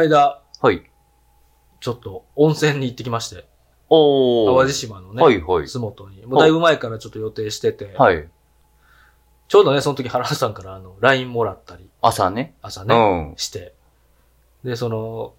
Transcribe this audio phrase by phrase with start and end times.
[0.00, 0.88] 間、はい。
[1.80, 3.46] ちょっと温泉に行ってきまして、
[3.88, 4.56] おー。
[4.56, 5.66] 淡路島のね、はいはい。
[5.66, 6.24] 洲本に。
[6.24, 8.28] もうだいぶ前からちょっと予定してて、はい。
[9.48, 12.54] ちょうどね、その時原田さんからあの、LINE もらったり、朝ね。
[12.62, 13.36] 朝ね、うん。
[13.38, 13.74] して。
[14.62, 15.34] で、その、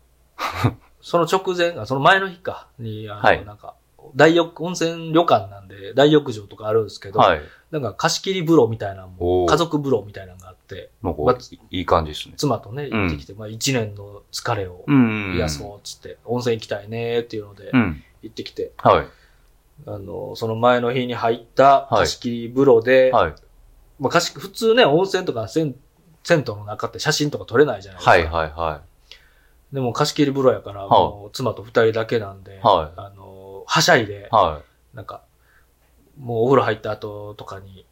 [1.00, 3.76] その直前、あその前の日か、に、あの、はいなんか、
[4.14, 7.41] 大浴、温泉旅館なんで、大浴場とかあるんですけど、はい。
[7.71, 10.48] なんか貸し切り風呂みたいなのも、家族風呂みたいなのが
[11.04, 11.38] なんかま
[11.72, 12.34] いい感じですね。
[12.38, 15.34] 妻とね、行ってきて、まあ一年の疲れをうん。
[15.36, 18.04] 癒そうっつって、温泉行きたいねっていうのでう、ん。
[18.22, 19.08] 行ってきて、はい。
[19.88, 23.36] あの、その前の日に入ったはい貸し切り風呂で、はい。
[24.00, 25.76] まあ貸し、普通ね、温泉とか銭
[26.24, 28.12] 銭湯の中って写真とか撮れないじゃないですか。
[28.12, 28.82] はいはいは
[29.74, 34.62] でも貸し切り風呂やから、いもう妻と二人だけなんで、はいあの、はしゃいでい。、は
[34.94, 35.22] なんか、
[36.18, 37.86] もうお風呂入った後とかに、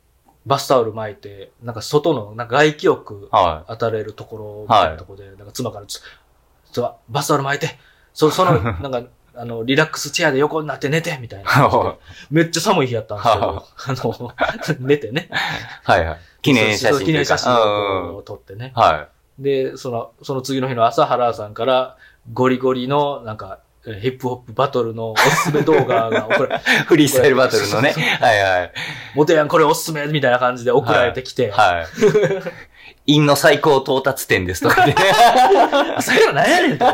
[0.47, 3.27] バスタオル巻いて、なんか外の、なんか外気浴
[3.67, 6.01] 当たれるところみたいなところで、なんか妻からちょ、
[6.71, 7.77] ちょバスタオル巻いて、
[8.13, 9.03] そその、 なんか、
[9.35, 11.95] あの、リラックスチェアで横になって寝て、みたいな。
[12.31, 14.33] めっちゃ寒い日やったんですけど、あの、
[14.87, 15.29] 寝てね。
[15.95, 15.97] い。
[15.97, 16.19] はいはい。
[16.41, 18.71] 記念写真記念写真を撮ってね。
[18.73, 21.97] はで、その、その次の日の朝、原さんから、
[22.31, 26.59] ゴリゴリの、なんか、えーヒップホップバトルのおすすめ動画が、 これ、い。
[26.85, 27.93] フリースタイルバトルのね。
[28.19, 28.71] はいはい。
[29.15, 31.85] モテやん、これおすすめみたいな感じで送られてきて、はい。
[33.07, 34.93] 陰の最高到達点ですとかね。
[36.01, 36.85] さっきから何やねんと。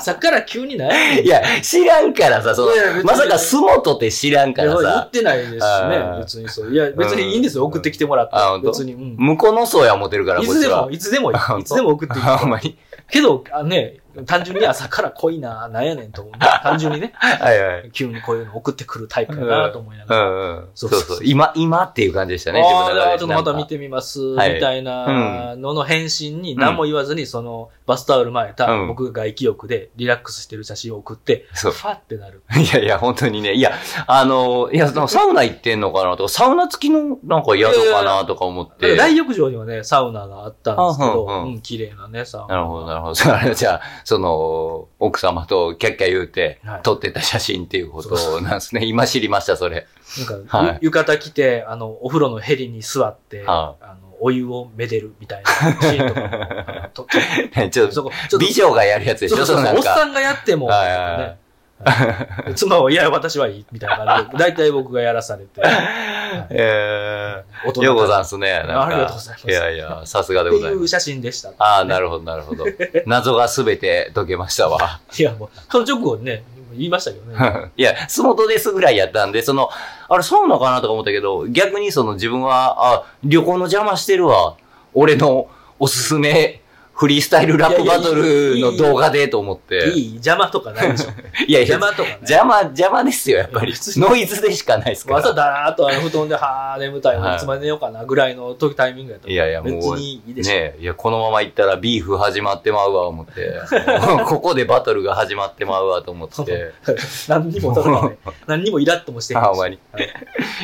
[0.00, 6.72] さっきから急に何やねんいや、知らんからさ、そのいやいや別にまさかスモトって知らんからいや言っさ、てないですしあね、ー別にそう。
[6.72, 9.16] いや、別にいいんですよ、うん送ってきてもらって別に、うん。
[9.16, 10.88] 向こうの層や思ってるから、いつでも、。
[10.90, 12.26] いつでもいつでも送ってきて。
[12.30, 12.78] ほんまに。
[13.10, 16.34] けど、あね、単純に朝から濃いな、なんやねんと思う。
[16.62, 17.90] 単純にね、はいはい。
[17.92, 20.22] 急にこういうの送ってくるタイプやなと思いなうがら。
[20.22, 20.58] んうん。
[20.64, 21.20] うそうそううそう。
[21.24, 32.42] 今、今っていう感じでしたね、ああ、自分のちょっとまた見てみます、はいみたいなのの返信に何も言わずに、そのバスタオル巻いたうん僕が外気浴でリラックスしてる写真を送って、そうファってなる。
[32.56, 33.54] いやいや、本当にね。
[33.54, 33.72] いや、
[34.06, 38.96] あの、いや、サウナ行ってんのかなとか、サウナ付きのなんか宿かなとか思って。
[38.96, 42.56] 大浴場にはね、サウナがあったんですけど、うん綺麗なね、サウナ。
[42.56, 43.14] なるほど、なるほど。
[43.54, 48.84] じゃあ、その、奥様とキャッキャ言うてはい、撮ってた写真っていうことなんですね。
[48.84, 49.86] 今知りました、それ。
[50.18, 50.78] なんか、はい。
[50.80, 56.90] ゆ浴衣着て、あの、お風呂のヘリに座って、はあの、お湯をめでるみたいなシーンとか。
[57.70, 59.76] ちょっと、美女がやるやつでしょ、そうそう。
[59.76, 61.18] おっさんがやっても、はいはいはい。
[61.18, 61.41] ね
[61.84, 65.60] は い妻は、いや、私はいい、みたいな感じで、大体僕がやらされて、
[66.50, 68.52] え大人ー、ようござんすね。
[68.52, 70.82] ありがとうございますいやいや、さすがでってございます。
[70.82, 71.50] いう写真でした。
[71.58, 72.64] ああ、なるほど、なるほど。
[73.06, 75.00] 謎がすべて解けましたわ。
[75.16, 76.44] いや、もう、その直後にね、
[76.74, 77.70] 言いましたけどね。
[77.76, 79.68] いや、洲本ですぐらいやったんで、その、
[80.08, 84.54] あれ、サウナかなとか思ったけど、逆にその自分は、あ、旅行の邪魔してるわ。
[84.94, 86.61] 俺のおすすめ、
[87.02, 89.90] フリースタイルラップバトルの動画でと思って。
[89.90, 91.10] いい邪魔とかないでしょ。
[91.48, 92.18] いやいや邪、魔とかね。
[92.20, 95.18] 邪魔、邪魔ですよ、やっぱりノイズでしかないですから。
[95.18, 100.52] 朝だらーっとあの布団で、はー眠たいはいのいつまで寝ようかなぐらいの時タイミングやったらいやいやもう別にいいでしょ。
[100.52, 103.52] ねえ、いや、このまま行ったらビーフ始まってまうわ、思って。
[104.24, 106.72] ここでバトルが始まってまうわ、と思って。
[107.26, 110.08] 何にも、ね、何にもイラッともしてへんしあ、ほんまにはい。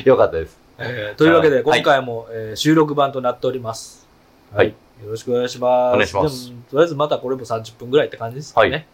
[0.05, 0.57] よかったです。
[0.79, 4.07] えーというわけで、はい今回も、えー収録版となっております。
[4.55, 4.73] はい
[5.03, 5.95] よろしくお願いします。
[5.95, 8.71] お願いしますとりあえずまたこれも30分ぐらいって感じですかね。
[8.71, 8.87] はい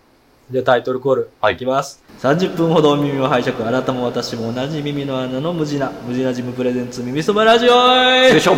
[0.50, 2.04] じゃあタイトルコール、はいいきます。
[2.20, 8.53] 30分ほどお耳を拝借、あなたも私も同じ耳の穴の無地な、無地なジムプレゼンツ耳そばラジオよいしょ。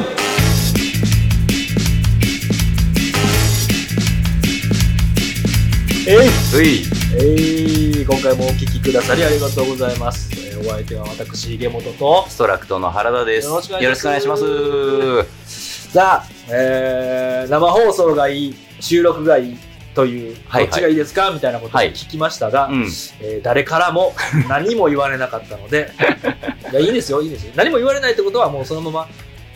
[6.08, 6.26] え
[6.64, 6.82] い。
[7.20, 10.28] えい今回もお聞きくださりありがとうございます。
[10.32, 13.46] えーお相手は私、ゲモトと、ストラクトの原田です。
[13.46, 19.56] よろしくお願いしますさあ、えー、生放送がいい、収録がいい
[19.94, 21.30] という、はいはいどっちがいいですか？
[21.30, 22.82] みたいなことをはい聞きましたが、うん。
[23.22, 24.14] えー誰からも
[24.48, 25.90] 何も言われなかったので、
[26.70, 27.52] いや、いいですよ、いいですよ。
[27.56, 29.08] 何も言われないってことはもうそのまま、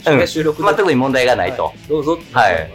[0.07, 1.65] うんね収録でまあ、特に問題がないと。
[1.67, 2.71] はいどうぞ、はい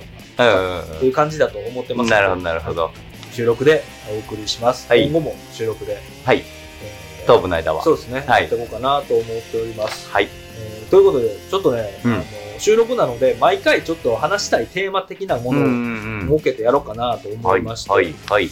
[1.00, 2.10] という感じだと思ってます。
[2.12, 2.92] なるほど、なるほど。
[3.32, 3.84] 収録で
[4.14, 4.86] お送りします。
[4.88, 5.98] はい今後も収録で。
[6.26, 6.38] はい。
[6.40, 7.82] えー頭部の間は。
[7.84, 8.24] そうですね。
[8.28, 10.08] はいやっていこうかなと思っております。
[10.12, 10.28] はい。
[10.60, 12.24] えーということで、ちょっとね、うんあの
[12.60, 18.50] 収録なので、毎回ちょっと話したいテーマ的なものをん設けてやろうかなと思はいい、まして、はい、はい。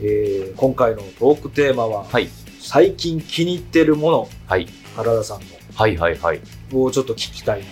[0.00, 2.28] えー今回のトークテーマは、はい
[2.60, 4.66] 最近気に入ってるもの、はい。
[4.96, 5.40] 原田さん
[5.74, 6.40] はい、はい、はい。
[6.72, 7.66] のをちょっと聞きたいな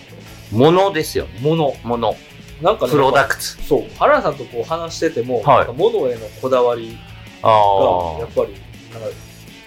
[0.58, 1.26] ものですよ。
[1.40, 1.74] もの。
[1.82, 2.14] もの。
[2.62, 3.62] なんかね、プロダククツ。
[3.64, 6.96] そう、原田さんとこう話してても、はいなんか物へのこだわり
[7.42, 8.54] あが、あやっぱり、
[8.92, 9.16] なんか、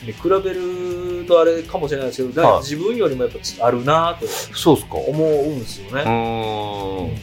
[0.04, 7.14] ね、比べるとあれかもしれないですけど、はい自分よりもやっぱあるなとそうっすか思うんですよね。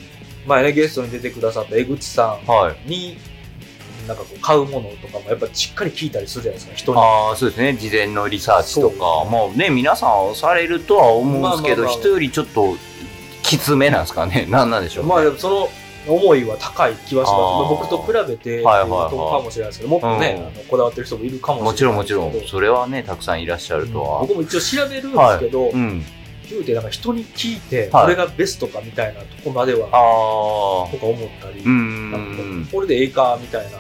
[0.47, 2.89] 前ね、ゲストに出てくださった江口さはい。
[2.89, 3.17] んに、
[4.07, 6.99] なんかこう買うものとかもやっぱしっかり聞いたりするじゃないですか、人に。
[7.01, 7.75] ああ、そうですね。
[7.75, 8.97] 事前のリサーチとか。
[9.29, 12.77] もうね、皆さんされるとは思うんですけど、人よりちょっと
[13.43, 14.47] きつめなんですかね。
[14.49, 15.11] なんなんでしょう、ね。
[15.11, 15.71] まあその
[16.09, 17.69] 思いは高い気はします。
[17.69, 24.21] 僕と比べてはいはいかもしれないですけど、もっとね、こだわってる人もいるかもしれないもちろんもちろんそれはね、たくさんいらっしゃるとは。
[24.21, 26.05] 僕も一応調べるんですけど、うん。
[26.49, 30.93] 言うてなんか人に聞いて、はいこれがベストかみたいなとこまでは、ああ。
[30.93, 31.63] とか思ったり。
[32.71, 33.79] これでええかみたいな。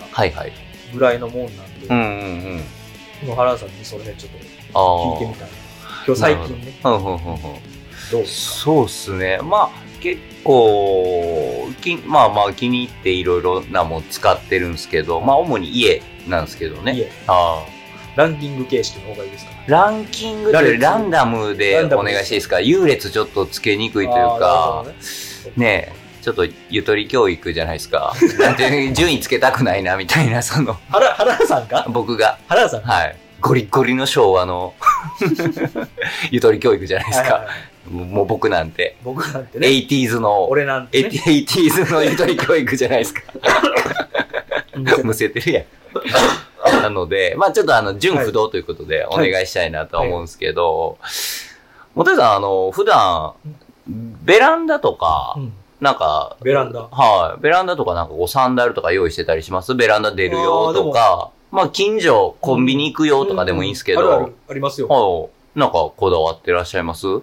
[0.92, 4.32] ぐらいのもんなんで、うんうん原田さんにそれね、ちょっ。
[4.32, 5.56] と聞いてみたいな。
[6.06, 6.78] 今日最近ね、
[8.26, 9.38] そうっすね。
[9.42, 9.70] まあ、
[10.00, 16.94] 結構、きまあまあ気に入っていろいろなもん使ってるんですけど、まあ主に家なんですけどね。
[16.94, 17.10] 家。
[17.26, 17.64] あ
[18.16, 19.50] ランキング形式の方がいいですか？
[19.52, 22.60] あランキングとラランダムでお願いしていいですか？
[22.60, 24.84] 優劣ちょっとつけにくいというか、
[25.56, 25.92] ね。
[26.22, 28.14] ちょっとゆとり教育じゃないですか。
[28.40, 31.86] なんて順位つけたくないなみたいな、その、原原田さんか？
[31.88, 32.82] 僕が、原田さん。
[32.82, 33.16] かはい。
[33.40, 34.74] ゴリッゴリの昭和の
[36.32, 37.46] ゆとり教育じゃないですか。
[37.90, 38.96] もう僕なんて。
[39.04, 43.22] 僕なんてね、80s の、俺なんてね、80s のゆとり教育じゃないですか。
[45.02, 45.64] むせてるやん。
[46.82, 50.98] なので、まあちょっとあの、純不動ということでお願いしたいなとは思うんですけど、
[51.94, 53.32] 元井さん、あの、普段、
[53.86, 56.80] ベランダとかう、んなんか、ベランダ。
[56.82, 57.40] はい。
[57.40, 59.74] ベランダとかなんかこうサンダルとか用意してたりします？
[59.74, 64.88] ベランダ出るよとか、まあ近所、コンビニ行くよとかでもいいんですけど、あるある、ありますよ。
[64.88, 65.58] はい。
[65.58, 67.06] なんかこだわってらっしゃいます？
[67.06, 67.22] うん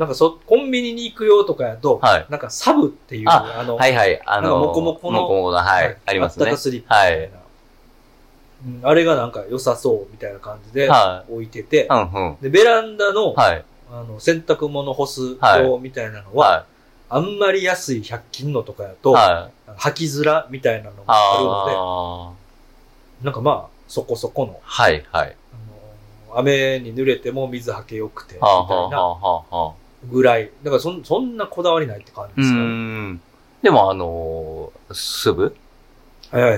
[0.00, 4.18] なんかそ、コンビニに行くよとかやと、はいなんかサブっていう、ああの、はいはい。
[4.24, 5.96] あの、なんかモコモコののはい。
[6.06, 6.58] ありますねあったか。
[6.58, 7.36] スリッパみたいな。
[7.36, 7.40] うん
[8.82, 12.36] あれがなんか良さそうみたいな感じでは置いてて、うんうん。
[12.40, 13.64] で、ベランダの、はい。
[13.92, 16.66] あの、洗濯物干すはい用みたいなのは、は
[17.10, 18.96] あんまり安い100均のとかやい。
[19.02, 19.70] と、はい。
[19.72, 22.34] 履きづらみたいなのがあるの
[23.20, 23.26] で。
[23.26, 25.36] なんかまあ、そこそこの、はいはい。
[26.30, 28.50] あの雨に濡れても水はけ良くて、みたい
[28.90, 29.74] な。
[30.04, 30.50] ぐらい。
[30.62, 33.18] だからそんそんなこだわりないって感じうですかね。
[33.62, 35.54] でもあのー、スブ？
[36.30, 36.56] はいは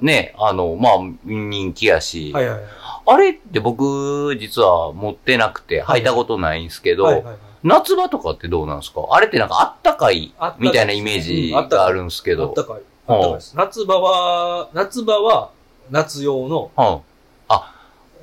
[0.00, 2.60] い、ね、あの、まあ、人気やし、いはいはい。
[3.06, 9.06] あれって僕、実は持ってなくて、履いたことないんですけど、はいはいはい夏場とかってどうなんですか？
[9.12, 12.54] あれってなんかあったかいあったかいみたいなイメージがあるんですけどあっ。
[12.54, 12.82] たかい。
[13.06, 13.56] あったかいです。
[13.56, 15.52] 夏場は、夏場は、
[15.88, 16.72] 夏用の。
[16.76, 17.11] うん。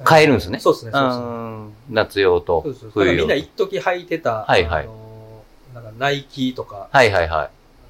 [0.04, 0.92] 買えるんですねそうですね。
[0.92, 1.74] うそうですねん。
[1.90, 3.36] 夏用と冬用らみんな。
[3.36, 6.88] 一時履いてた、はいはいあのーなんかナイキとか。
[6.92, 7.50] はいはいはい。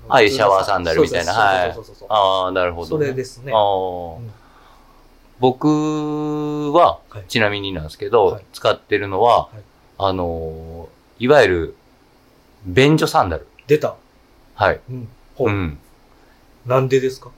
[0.10, 1.76] ああいうシャワーサンダルみたいなはい
[2.10, 3.52] ああ、なるほど、それですね。
[5.40, 9.62] 僕は、はいちなみになんですけど、はい使ってるのは、はい
[10.00, 11.76] あのーいわゆる、
[12.66, 13.46] 便所サンダル。
[13.68, 13.96] 出た。
[14.56, 14.80] はい。
[15.40, 15.78] うん。
[16.66, 17.30] なんでですか？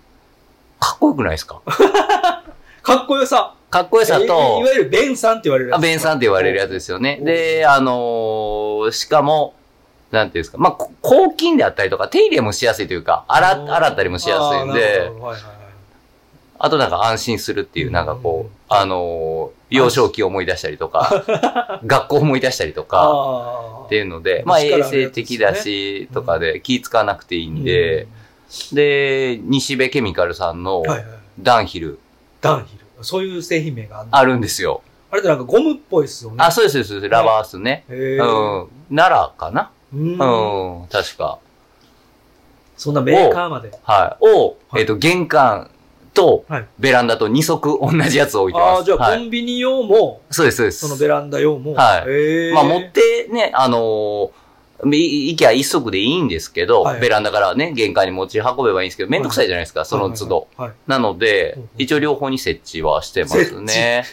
[0.80, 1.62] かっこよくないですか？
[2.84, 3.56] かっこよさ。
[3.72, 5.82] かっこよさえいとわ、ゆるベンさんって言われるやあつ。
[5.82, 7.20] ベンさんって言われるやつですよね。
[7.24, 9.56] で、あのーしかも、
[10.12, 15.10] なんていうんですか、まあ、こ抗菌であったりとか、手入れもしやすいというか、洗、洗ったりもしやすいんで。
[16.64, 21.24] あとなんか安心するっていう、なんかこうあのー幼少期を思い出したりとか、
[21.86, 28.08] 学校を思い出したりとか、あっていうので、まあ衛生的だし、とかで気使わなくていいんーで、、
[28.74, 31.08] で、西部ケミカルさんのうんはいはい。
[31.40, 32.00] ダンヒル
[32.42, 32.81] ダウンヒル。
[33.04, 34.82] そういう製品名があるのあるんですよ。
[35.12, 36.38] あれってなんかゴムっぽいですよね。
[36.40, 37.84] あ、そうです、そうです、ラバースね。
[37.90, 38.68] へうーん。
[38.96, 39.72] 奈良かな？
[39.94, 41.40] うんうん、確か。
[42.78, 43.72] そんなメーカーまで。
[43.84, 44.26] はい。
[44.26, 45.70] を、はいえっと、玄関
[46.14, 48.86] とはいベランダと二足同じやつを置いてああ、ます。
[48.86, 49.20] じゃあはい。
[49.20, 50.80] コンビニ用も、そうです、そうです。
[50.80, 51.74] そのベランダ用も。
[51.74, 54.32] はいへーまあ持ってね、あのー、い
[54.84, 57.00] 行きゃ一足でいいんですけど、はい。
[57.00, 60.48] ベランダからね、玄関に持ち運べばいいんですけど、めんどくさいじゃないですか、その都度。。
[60.58, 60.70] はいはい。
[60.70, 60.78] はい。
[60.88, 64.06] なので一応両方に設置はしてますね。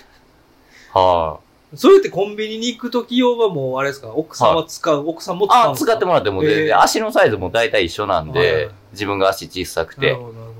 [0.92, 1.40] は
[1.74, 5.48] それってコンビニに行くとき用はもう、あれですか、奥さんは使う、奥さんもい。
[5.50, 5.90] あ、使うんですか？
[5.92, 6.80] 使ってもらっても全然、へー。
[6.80, 10.16] 足のサイズも大体一緒なんで、自分が足小さくて、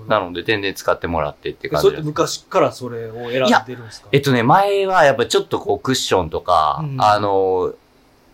[0.06, 2.04] なので全然使ってもらってって感それって。
[2.04, 4.08] 昔からそれを選んでるんですか？
[4.12, 6.96] えっとね、前はやっぱちょっとこうクッションとか、うん。
[7.00, 7.72] あの、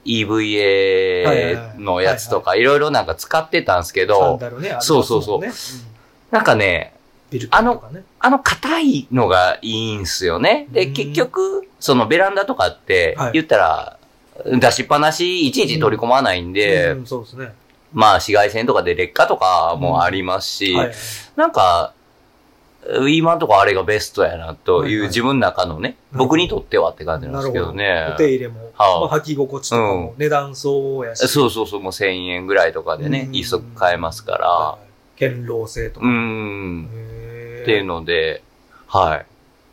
[0.05, 4.39] EVA のやつとか、いろいろなんか使ってたんですけど、
[4.81, 5.41] そうそうそう
[6.31, 6.95] なんかね、
[7.31, 8.05] ビルケンとかね。
[8.21, 10.69] あの硬いのがいいんすよね。
[10.71, 13.99] で、うん結局、そのベランダとかってはい、言ったら、
[14.47, 17.53] 出しっぱなし、いちいち取り込まないんで、うん、そうですね。
[17.93, 20.93] まあ紫外線とかで劣化とかもありますし、はい。
[21.37, 21.93] なんか、
[23.09, 28.11] 今のとこあれがベストやなとはいう自分の中のね、僕にとってはって感じなんですけどね。
[28.15, 31.27] お手入れも、はあまあ、履き心地とかも値段そうやし。
[31.29, 33.35] そうそうそう、もう1000円ぐらいとかでねう、ん。
[33.35, 34.85] 一足買えますから、はい
[35.17, 36.07] 堅牢性とか。
[36.07, 36.13] うー。
[36.13, 36.89] ん、
[37.63, 38.43] っていうので、
[38.89, 39.27] はい。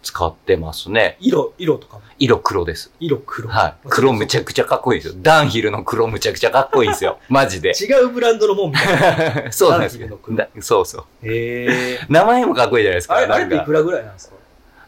[0.04, 1.18] 使ってますね。
[1.20, 2.02] 色、色とかも？
[2.20, 2.92] 色黒です。
[3.00, 3.50] 色黒。
[3.50, 3.88] はい。
[3.90, 5.20] 黒むちゃくちゃかっこいいですよ。
[5.22, 7.20] ダンヒルの黒むちゃくちゃかっこいいんですよ。
[7.30, 7.72] マジで。
[7.80, 9.52] 違うブランドのもんみたいな。
[9.54, 10.08] そうなんですよ
[10.60, 11.04] そうそう。
[11.24, 12.00] へえ。
[12.10, 13.16] 名前もかっこいいじゃないですか。
[13.18, 14.36] あれ、あれっていくらぐらいなんですか？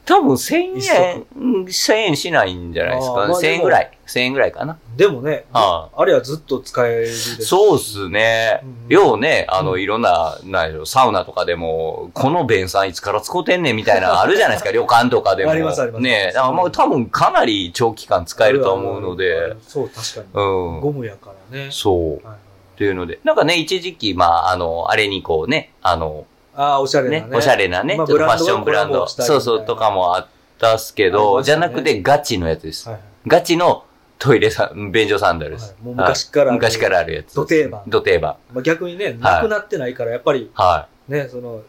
[0.05, 0.55] 多分1000
[0.93, 3.97] 円、うん1000円しないんじゃないですか？1000あーまあ円ぐらい。
[4.05, 4.77] 1000円ぐらいかな？
[4.97, 8.93] でもね、はあれはずっと使えるそうっすねうん。
[8.93, 15.51] ようね、あの、うんいろんな、なんでしょう、サウナとかでも、この弁さんいつから使うてんねんみたいなのあるじゃないですか、 旅館とかでも。
[15.51, 19.55] ありますありますねだからもう多分かなり長期間使えると思うので、。
[19.67, 20.25] そう、確かに。
[20.33, 20.81] うん。
[20.81, 21.69] ゴムやからね。
[21.71, 22.03] そう。
[22.15, 22.35] はいはい
[22.73, 23.19] っていうので。
[23.23, 27.29] なんかね、一時期、まあ、あの、あれにこうね、あの、ああ、おしゃれなね。
[27.29, 29.07] ね、おしゃれなね、ちまあょっとファッションブランド。
[29.07, 30.27] そうそう、とかもあっ
[30.59, 32.89] たっすけど、ねじゃなくてガチのやつです。
[32.89, 33.85] はいガチの
[34.19, 35.75] トイレさ、便所サンダルです。
[35.83, 37.35] はい昔からあるはい昔からあるやつ。
[37.35, 38.35] ド定番ド定番。
[38.53, 41.61] まあ逆にね、なくなってないから、やっぱりはね、その、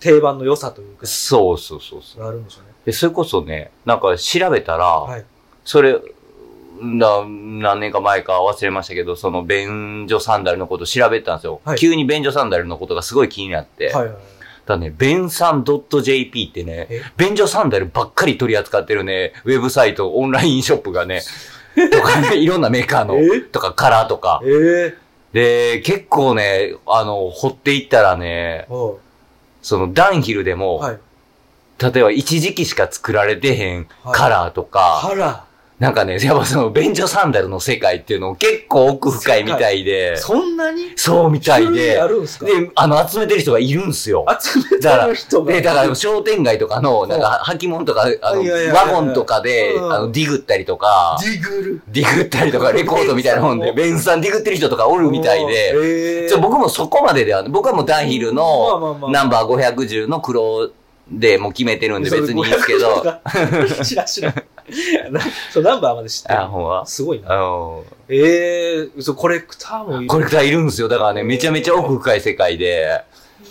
[0.00, 0.96] 定番の良さというい。
[0.96, 2.22] か、そうそうそうそう。
[2.22, 2.72] があるんでしょうね。
[2.84, 5.24] で、それこそね、なんか調べたら、はい。
[5.64, 6.00] それ、
[6.80, 11.60] な何年か前か忘れましたけど、その便所サンダルのこと調べたんですよ。
[11.64, 13.92] はい急に便所サンダルのことがすごい気になって。
[13.92, 14.16] はいはいはい。
[14.66, 21.22] ただね、便さん .jp ってねえ、便所サンダルばっかり取り扱ってるね、ウェブサイト、オンラインショップがね、
[21.90, 24.40] とかね、 いろんなメーカーのえ、とかカラーとか。
[24.44, 24.94] え？
[24.96, 25.02] え
[25.32, 28.66] で、結構ね、あの、掘っていったらね、
[29.62, 30.98] そのダンヒルでも、はい。
[31.82, 34.14] 例えば一時期しか作られてへんはい。
[34.14, 35.44] カラーとか、あら、
[35.82, 40.92] なんかね、やっぱその便所サンダルの世界っていうの結構奥深いみたいで、そんなに？
[40.94, 42.00] そうみたいで。
[42.00, 42.46] あ、るんすか？
[42.46, 44.24] で、あの、集めてる人がいるんすよ。
[44.40, 45.52] 集めてる人が。
[45.52, 49.92] で、だから商店街とかの、なんか、履物とか、あの、ワゴンとかで、うん。
[49.92, 51.82] あの、ディグったりとか、ディグル。
[51.88, 60.70] ディグったりとか、レコードみたいなもんで、ベンさんディグってる人とかおるみたいで、ええちょ僕もそこまででは、僕はもうダンヒルのまあナンバー510の黒
[61.10, 63.02] でもう決めてるんで別にいいですけど。
[63.84, 64.32] 知らん知ら
[65.52, 66.48] そう、ナンバーまで知ってるあ、。
[66.48, 66.86] ほんま？
[66.86, 67.28] すごいな。
[68.08, 70.06] ええ嘘、コレクターもいる。
[70.08, 70.88] コレクターいるんですよ。
[70.88, 73.04] だからね、めちゃめちゃ奥深い世界で、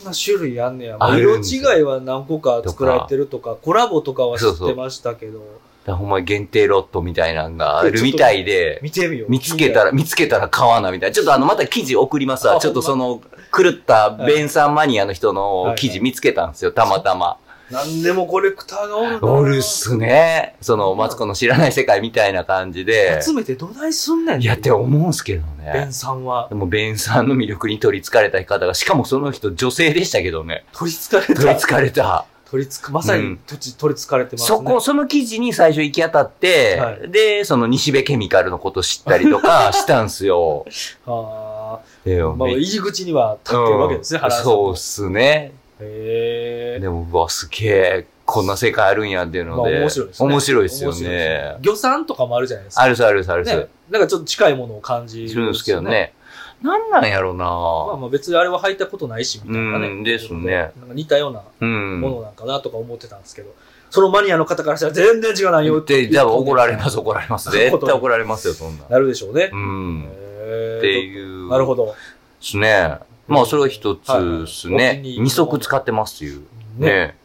[0.04, 0.98] こんな種類あんねや。
[1.00, 5.52] 色違いは何個か作られてるとか、コラボとかは知ってましたけど、だか
[5.94, 9.32] らほんまに限定ロットみたいなのがあるみたいで、見てみよう。
[9.32, 11.14] 見つけたら、見つけたら買わなみたいな。
[11.14, 12.58] ちょっとあの、また記事送りますわ。
[12.58, 13.22] あちょっとその、
[13.56, 17.38] 狂ったベンさんマニアの人の記事見つけたんですよ、たまたま。
[17.72, 20.56] なんでもコレクターがおるなおるっすね。
[20.62, 23.22] その、マツコの知らない世界みたいな感じで。
[23.22, 24.42] 集めてどないすんねん。
[24.42, 25.94] いやって思うんすけどねベン。
[25.94, 30.66] さんはでも、ベンさんの魅力に取り憑かれた方が、しかもその人女性でしたけどね。
[30.74, 31.34] 取り憑かれた。
[31.34, 32.26] 取り憑かれた。
[32.52, 34.58] 取りつく、まさに土地取り憑かれてますね。
[34.58, 40.66] そこ、その記事に最初行き当たって、はいで、その西部ケミカルのこと知ったりとか したんすよ。
[41.08, 42.26] あであ。
[42.26, 45.54] まあ、め入り口には立ってるわけですね、うん原さんそうっすね。
[45.82, 49.80] でも、うわ、すげえ、こんな世界あるんやっていうまあので。
[49.80, 50.30] 面白いですね。
[50.30, 51.62] 面白いですよねです。
[51.62, 52.84] 魚産とかもあるじゃないですか。
[52.84, 53.56] あるさあるさあるさ。
[53.58, 53.68] ね。
[53.90, 55.82] なんかちょっと近いものを感じするんですけど。
[55.82, 56.14] ね。
[56.62, 57.52] なんなんやろなま
[57.94, 59.88] あまあ別にあれは履いたことないし、みたいなね。
[59.88, 62.00] うんですねなんか似たようなうん。
[62.02, 63.54] ものなんかなとか思ってたんですけど、
[63.90, 67.50] そのマニアの方からしたら全然違う内容言って、じゃあ怒られます、 怒られます。
[67.52, 68.86] 絶対怒られますよ、そんな。
[68.88, 69.50] なるでしょうね。
[69.52, 70.06] うん。
[70.78, 71.50] っていう。
[71.50, 71.88] なるほど。
[71.88, 71.92] で
[72.40, 72.98] すね。
[73.32, 76.42] まあ、それは一つですはいはい足使ってますっていう。
[76.78, 76.88] ね。
[76.88, 77.18] ね。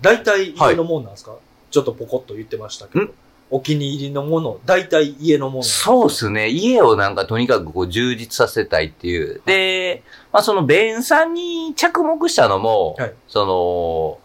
[0.00, 1.34] 大体家のもんなんですか、
[1.70, 3.10] ちょっとポコッと言ってましたけどん？
[3.48, 5.62] お気に入りのもの、大体家のもの。
[5.62, 6.48] そうですね。
[6.48, 9.40] 家をなんかとにかくこう充実させたいっていう。
[9.46, 10.02] で、
[10.32, 14.18] まあその弁さんに着目したのも、はいその、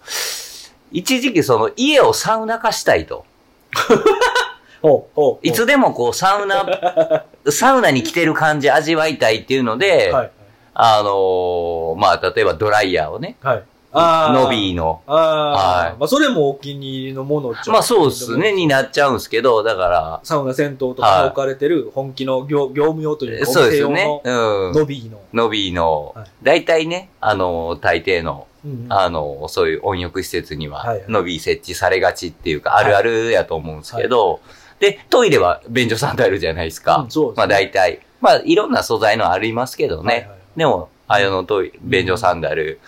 [0.91, 3.25] 一時期その家をサウナ化したいと。
[5.43, 10.31] いつでもこうサウナ、サウナに来てる感じ味わいたいっていうので、はい。
[10.73, 13.63] あのーまあ例えばドライヤーをね、はい。
[13.93, 15.01] ノビーの。
[15.05, 24.21] ああ、はいまあそれもお気に入りのものまあそうですね、になっちゃうんですけど、だから、サウナ銭湯とかに置かれてる本気の業業務用というか、そうですね。
[24.23, 24.73] うん。
[24.73, 25.21] ノビーの。
[25.33, 34.39] ノビーのはい、大体ね、あの、大抵の、うんあの、そういう温浴施設にはノビー設置されがちっていうか、あるあるやと思うんですけど、
[34.79, 36.97] で、トイレは便所サンダルじゃないですか。
[36.97, 37.99] うんそうですねまあ大体。
[38.21, 40.27] まあいろんな素材のありますけどね。
[40.29, 42.79] はいでも、ああいうのトイレ、便所サンダル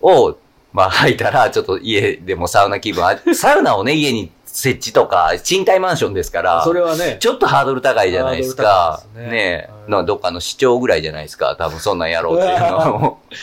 [0.00, 0.36] を、
[0.72, 9.02] まあ履いたら、ちょっと家でもサウナ気分あ、 サウナをね、家に設置とか、賃貸マンションですから、それはね、ちょっとハードル高いじゃないですか。
[9.14, 9.30] すね。
[9.30, 9.68] ね。
[9.68, 11.56] はいのどっかの市長ぐらいじゃないですか。
[11.56, 13.34] 多分そんなんやろうっていうのはもう、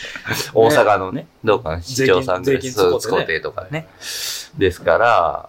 [0.54, 3.86] 大阪のね、どっかの市長さんぐらい、そう、使ってとかね。
[4.56, 5.48] ですから、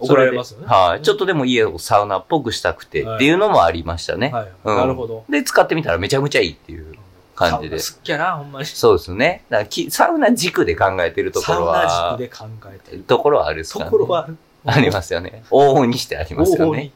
[0.00, 0.66] 怒られますよね。
[0.66, 1.02] はい。
[1.02, 4.30] ちょっとでも家をサウナっぽくしたくてっていうのもありましたね。
[4.32, 4.48] はい。
[4.64, 5.24] うんなるほど。
[5.28, 6.94] で、使ってみたらめちゃめちゃいいっていう。
[7.38, 7.78] 感じで。
[7.78, 8.66] サウナ好きやな、ほんまに。
[8.66, 9.44] そうですね。
[9.48, 13.02] だからきサウナ軸で考えてるところサウナは軸、で考えてる。
[13.04, 13.84] ところはあるっすかね。
[13.84, 14.28] ところは
[14.64, 15.44] ありますよね。
[15.50, 16.90] 往々にしてありますよね。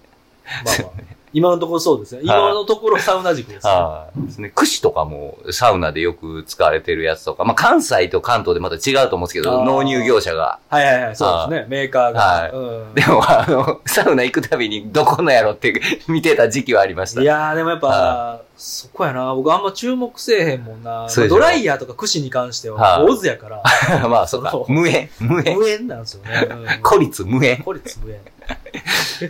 [0.64, 2.22] まあまあ、今のところそうですね。
[2.24, 3.72] 今のところサウナ軸です、ね。
[3.72, 4.26] はい。
[4.26, 4.52] ですね。
[4.54, 10.58] 串とかもサウナでよく使われてるやつとか、まあ関西と関東でまた違うと思うんですけど、納入業者が。
[10.68, 11.66] はいはいはい、そうですね。
[11.68, 12.20] メーカーが。
[12.20, 17.22] はいうんでもあの、サウナ行くたびにどこのやろって 見てた時期はありました。
[17.22, 19.34] いやー、でもやっぱは、そこやな。
[19.34, 21.08] 僕あんま注目せえへんもんな。
[21.28, 23.62] ドライヤーとか串に関しては、はい坊主やから、
[24.08, 26.48] まあそうか無縁無縁無縁なんですよね。
[26.48, 28.20] うん孤立無縁孤立無縁。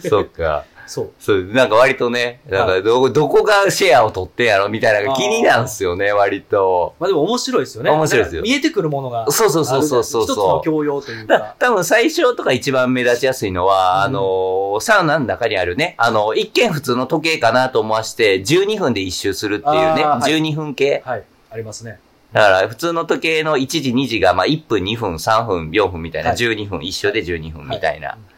[0.08, 0.64] そっか。
[0.86, 1.10] そう。
[1.18, 6.94] そう、なんか割とね、なんかどこ、どこがシェアを取ってんやろみたいな気になんすよね、割と。
[6.98, 7.90] まあでも面白いですよね。
[7.90, 9.30] 面白いですよ見えてくるものが。
[9.30, 10.64] そうそうそうそうそう一つのそう。
[10.64, 11.56] 教養というだか。
[11.58, 21.02] 多分最初とか一番目立ちやすいのは、うんあの、サウナの中にあるね、あの、一見普通の時計かなと思わして、12分で一周するっていうね、はい12分計。
[21.04, 21.24] はい。
[21.50, 21.98] ありますね。
[22.32, 28.14] だから普通の時計の1時2時が、まあ1分2分3分4分みたいな、はい12分一緒で12分みたいな。
[28.14, 28.31] うんうん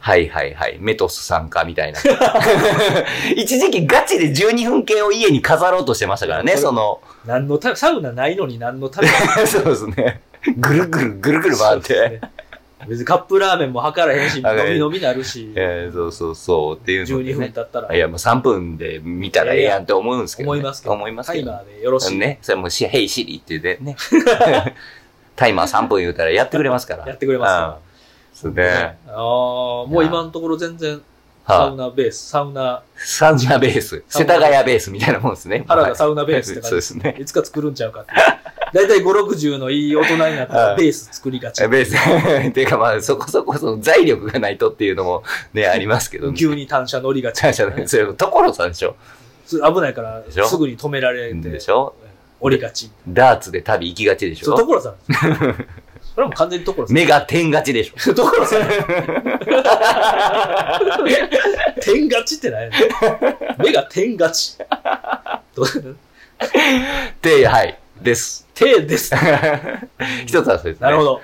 [0.00, 0.78] はいはいはい。
[0.80, 2.00] メトス参加みたいな。
[3.36, 7.00] 一時期ガチで12分計を家に飾ろうとしてましたからね、その。
[7.26, 9.12] 何のたサウナないのに何のために？
[9.46, 10.22] そうですね。
[10.56, 12.20] ぐるぐるぐるぐる回って。
[12.88, 16.76] 別にカップラーメンも測らへんし、飲み飲みなるし、えーそうそうそう。
[16.76, 17.32] っていうので、ね。
[17.32, 20.52] 12分経ったらいや、もう3分で見たらええやんって思うんですけど、ね。
[20.60, 21.50] 思いますけど、思いますけど。
[21.50, 22.16] タイマーでよろしい。
[22.16, 22.38] ね。
[22.40, 23.96] それもし、ヘイシリって言ってね。
[25.36, 27.06] タイマー3分言うたらやってくれますから。
[27.06, 27.89] やってくれますから
[28.48, 28.54] うん。
[28.54, 28.98] そうね。
[29.06, 31.00] ああ、もう今のところ全然、
[31.46, 32.98] サはウナベース、サウナ、い。
[32.98, 34.04] サウナベース。
[34.08, 35.64] 世田谷ベースみたいなもんですね。
[35.66, 36.76] 原田サウナベースってそう感じ。
[36.76, 37.16] ですね。
[37.18, 38.12] いつか作るんちゃうかって。
[38.72, 41.60] だいたい5、60のいい大人になったはいらベース作りがち。
[41.66, 41.96] ベース。
[42.48, 46.38] っ ていうかまあ、そこそこその財力がないとっていうのもね、ありますけどね。
[46.38, 47.40] 急に単車乗りがち。
[47.40, 48.94] 感謝の、それ、所さんでしょ
[49.46, 51.94] す危ないから、すぐに止められて、でしょ
[52.38, 52.90] 降りがち。
[53.08, 55.66] ダーツで旅行きがちでしそう、ょ所さんです。
[56.14, 56.94] それはもう完全に所さん。
[56.94, 58.62] 目が点勝ちでしょ 所さん。
[61.80, 62.70] 点勝ちってない
[63.58, 64.56] 目が点勝ち。
[65.54, 65.64] ど
[67.22, 67.78] で、はい。
[68.00, 68.46] です。
[68.54, 69.14] 手です。
[70.26, 70.86] 一つはそうですね。
[70.86, 71.20] なるほど。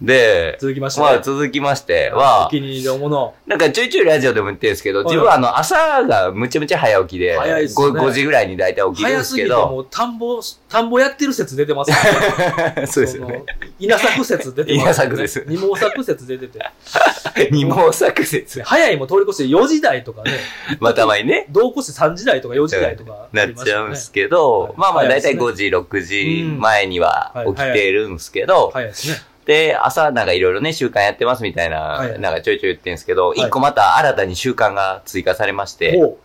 [0.00, 1.00] で、続きまして。
[1.00, 3.34] まあ続きましておは、気に入りのもの。
[3.46, 11.90] なんかちょいちょいラジオでも言ってるんですけど、はい自分はあの朝がむちゃむちゃ早起きで、早いっすね 5, 5時ぐらいに大体起きるんです早すぎてけど、もう田んぼ、田んぼやってる説出てます、
[12.86, 13.44] そうですよね。
[13.44, 13.70] その。
[13.78, 16.60] 稲作説出てます、稲作です二毛作説出てて。
[17.50, 18.62] 二毛作説。
[18.62, 20.32] 早いも通り越して4時台とかね、
[20.78, 29.16] まあたまにね、同行して3時台とか4時台とかなっちゃうんですけど、はいまあまあ大体早いですね5時、6時前にはうん起きてるんですけど、早いですね。
[29.48, 36.18] で、朝なんかいろいろね、習慣やってますみたいな、はいなんかちょいちょい言ってるんですけど、い一個また新たに習慣が追加されまして、お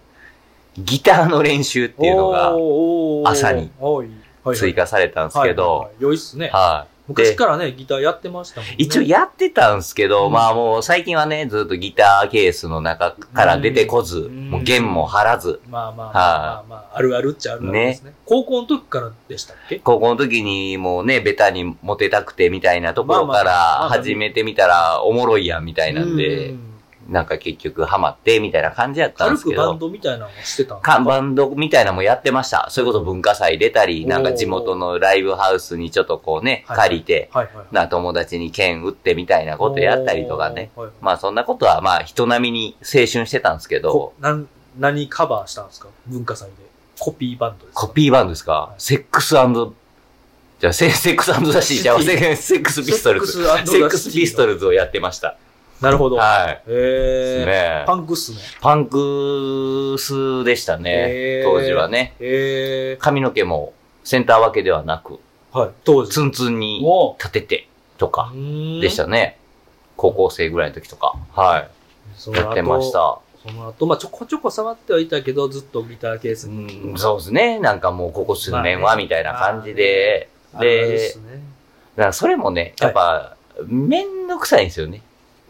[0.77, 2.53] ギターの練習っていうのが
[3.31, 3.71] 朝に
[4.53, 6.49] 追加されたんですけはいはいどは、い良いっすね。
[6.49, 6.92] はい。
[7.07, 8.75] で、昔からね、ギターやってましたもんね。
[8.77, 10.31] 一応やってたんですけど、うん。
[10.31, 14.51] まあもう最近はね、ずっとギターケースの中から出てこず、うん。
[14.51, 18.13] もう弦も張らず、まあまあまあまあまあ、あるあるっちゃあるあるですね。
[18.25, 19.79] 高校の時からでしたっけ？
[19.79, 26.72] 高校の時にもうね、ベタにモテたくてみたいなところからあ始めてみたらおもろいやんみたいなんで、うん
[27.09, 30.99] なんか結局ハマってみたいな感じやったんですけど軽くバン、ドみたいなのをしてたんですか？
[30.99, 32.67] バンドみたいなのもやってました。
[32.69, 37.65] それこそ文化祭出たり、なんか地元のライブハウスにちょっとこうね、はい借りて、はいはいはい。
[37.71, 40.71] な友達に券売ってみたいなことやったりとかね。
[40.75, 44.47] はいまあそんなことはまあ人並みに青春してたんですけどこ、なん
[44.79, 45.87] 何カバーしたんですか？
[46.07, 46.55] 文化祭で。
[46.99, 47.81] コピーバンドですか？
[47.81, 48.73] コピーバンドですか？
[48.77, 49.35] セックス
[50.59, 53.43] じゃあセセックスザシーじゃあセセックスピストルズ。
[53.43, 53.49] セ
[53.83, 55.35] ックスピストルズをやってました。
[55.83, 56.15] なるほど。
[56.15, 56.63] はい。
[56.67, 58.37] へーねパンクっすね。
[58.61, 62.15] パンクスでしたね当時はね。
[62.19, 65.69] へ髪の毛もセンター分けではなく、ーはい。
[65.83, 66.11] 当時。
[66.11, 67.67] ツンツンにお立てて
[67.97, 69.37] とかーでしたね。
[69.97, 71.13] 高校生ぐらいの時とか。
[71.33, 71.67] は
[72.15, 72.35] そい。
[72.35, 72.91] やってまし。
[72.91, 73.19] た。
[73.45, 76.93] その後、まあちょこちょこ触ってはいたけど、ずっとギターケースうに。
[76.93, 77.59] ん、そうですね。
[77.59, 80.29] なんかもうここ数年はみたいな感じで。
[80.53, 81.41] あるあですね。
[81.95, 83.35] だからそれもね、やっぱ、
[83.67, 85.01] めんどくさいんですよね。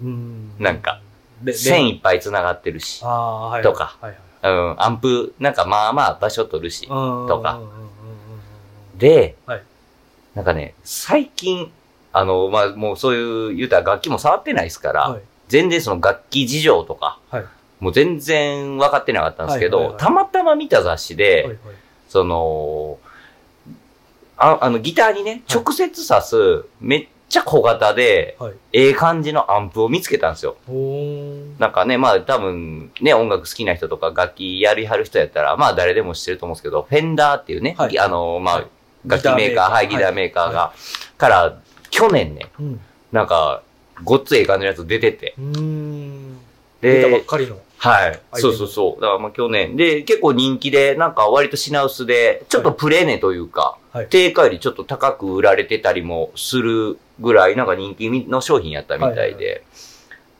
[0.03, 1.01] うんなんか、
[1.41, 2.99] で線いっぱい繋がってるし。
[2.99, 3.97] とか。
[4.43, 6.87] うん、アンプ、なんかまあまあ場所取るし。
[6.87, 7.61] ととか。
[8.97, 9.63] で、はい
[10.35, 11.71] なんかね、最近、
[12.11, 15.21] あの、まあもうそういう言うたら楽器も触ってないですから、はい。
[15.47, 17.45] 全然その楽器事情とか、はい
[17.79, 21.57] もう全然分かってなかったんですけど、たまたま見た雑誌で。
[22.07, 22.97] その、
[24.37, 28.53] ああの、ギターにね、はい直接挿す、めっちゃ小型で、はい。
[28.73, 30.55] ええ感じのアンプを見つけたんですよ。
[31.57, 38.65] なんかね、まあ多分ね、音楽好きな人とか楽器やりはる人やったら、まあ誰でも知ってると思うんですけど、フェンダーっていうね、はいあの、まあ、はい
[39.05, 40.73] 楽器メーカー、はい、ギターメーカーが、
[41.17, 42.79] から、去年ね、うん。
[43.11, 43.61] なんか、
[44.03, 45.33] ごっつい感じのやつ出てて。
[45.37, 46.37] うーん。
[46.81, 47.57] 出たばっで、かりの。
[47.79, 48.19] はい。
[48.35, 49.01] そうそうそう。
[49.01, 49.75] だからまあ去年。
[49.75, 59.45] で、結構人気で、なんか割と品薄で、ちょっとプレネというか、はい定価よりちょっと高く売られてたりもするぐらい、なんか人気の商品やったみたいで。
[59.45, 59.61] はい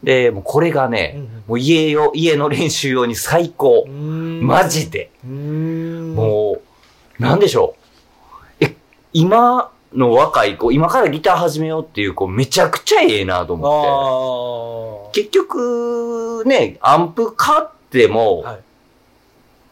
[0.03, 5.11] で、もうこれがうんね、うんもう家用、家の練習用に最高マジで。
[5.23, 6.57] も
[7.19, 7.75] う、なんでしょ
[8.61, 8.65] う。
[8.65, 8.75] え、
[9.13, 15.09] 今の若い子、今からギター始めようっていう子、めちゃくちゃええなと思って。
[15.09, 18.59] あ結局、ね、アンプ買っても、はい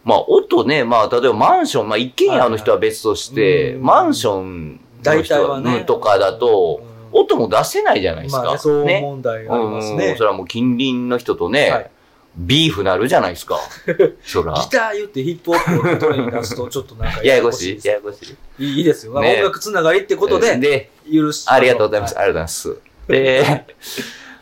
[0.03, 5.77] まあ、音ね、まあ、例えばマンション、まあ、一軒家の人は別として、マンションの人はね。
[5.77, 8.43] うんとかだと、うん音も出せないじゃないですか。
[8.43, 9.01] まあね、そうね。
[9.01, 10.15] 問題がありますうんね。
[10.17, 11.91] それはもう近隣の人とね、はい
[12.37, 13.59] ビーフなるじゃないですか。
[14.23, 14.53] そら。
[14.53, 18.63] ギター言ってヒップホップをトレに出すとちょっとなんかややこしいややこしい。
[18.63, 19.19] いいいですよ。
[19.19, 22.17] ね音楽つながりってことで、で、許しありがとうございます。
[22.17, 22.77] ありがとうございます。
[23.07, 23.43] で、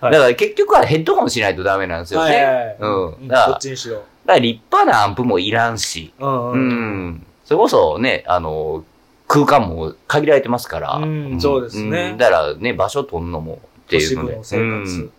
[0.01, 2.75] はいだから結局はヘッドホンしないとダメなんですよね。
[2.79, 4.03] うんうんだからどっちにしろ。
[4.29, 7.07] だから立派なアンプもいらんし、うんううん。
[7.07, 7.25] ん。
[7.45, 8.85] それこそね、あの、
[9.27, 10.93] 空間も限られてますから。
[10.93, 13.57] うんそうですねんだからね、場所取んのもっ
[13.89, 14.31] て都いうので。
[14.33, 15.11] 市部の生うん活。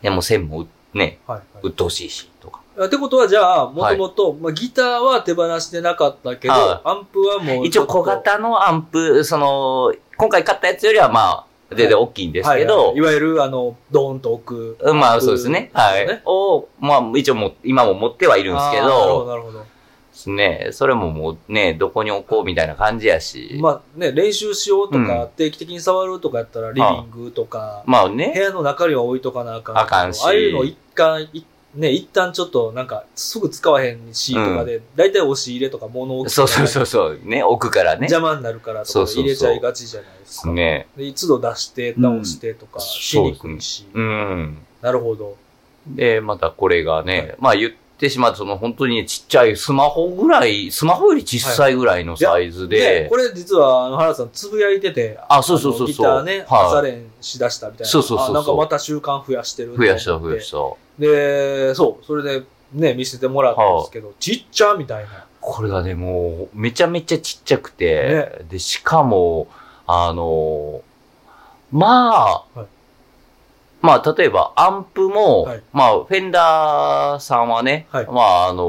[0.00, 2.60] でも線もね、はいはい鬱陶しいし、とか。
[2.82, 14.76] ってことはじゃあ、もともと、まあ、ギターは手放してなかったけど、はアンプはもう一応小型のアンプ、その、今回買ったやつよりはまあ、全然大きいんですけどはいはい、いわゆる、あの、ドーンと置く。
[14.80, 15.70] うんまあそうですね。
[15.72, 16.06] はい。
[16.06, 19.60] ねを、まあ一応もう、今も持ってはいるんですけあーなるほど、ど、なるほど。
[19.60, 19.66] で
[20.12, 29.78] すね、それももうね、どこに置こうみたいな感じやし、ままあね、練習しようとか、うん定期的に触るとかやったら、リビングとか、あ部ね、屋の中には置いとかなあかん。
[29.78, 38.08] あかんしああいうの一回、いね、一旦ちょっとなんか、すぐ使わへんしとかで、だいたい押し入れとか物置そうそうそうそう、ね、置くからね。
[38.10, 40.52] 邪魔になるからとか入れちゃいがちじゃないですか。
[40.52, 40.86] ね。
[40.96, 43.86] で一度出して、直してとか、うんしにくいし。
[43.94, 44.58] うん。
[44.82, 45.36] なるほど。
[45.86, 57.88] で、またこれがね、はいまあ言ってしまうと、その本当にちっちゃいスマホぐらい、スマホより小さいぐらいのサイズで、で、これ実は、あの、原田さんつぶやいてて、あそうそうそうそうギターね、はい朝練しだしたみたいな。
[57.88, 59.76] そうそうそうそうあなんかまた習慣増やしてる。
[59.76, 60.58] 増やした増やした。
[61.02, 65.26] で、そう、それでね、見せてもらったんですけど、ちっちゃみたいな。
[65.40, 69.48] これがね、もう、めちゃめちゃちっちゃくて、で、しかも、
[69.86, 70.82] あの、
[71.72, 72.66] まあ、はい
[73.82, 78.64] まあ、例えば、アンプも、はいまあ、フェンダーさんはね、はいまあ、あの、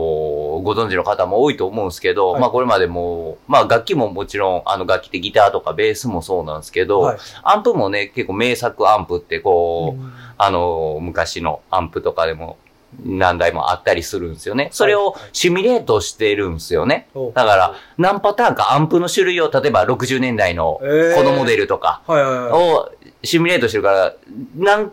[0.64, 7.18] ご存知の方も多いと思うんですけど、はいまあ、これまでも、まあ、楽器ももちろん、あの、楽器ってギターとかベースもそうなんですけど、はい。
[7.44, 12.58] アンプもね、結構名作アンプって、こう、うんあの、昔のアンプとかでも
[13.06, 14.70] 何台もあったりするんですよね。
[14.72, 17.08] それをはいシミュレートしてるんですよね。
[17.14, 22.52] そうだから、何パターンかアンプの種類を、例えば60年代のえーこのモデルとかはいはいはい。
[22.52, 22.92] を
[23.24, 24.14] シミュレートしてるから、
[24.56, 24.92] 何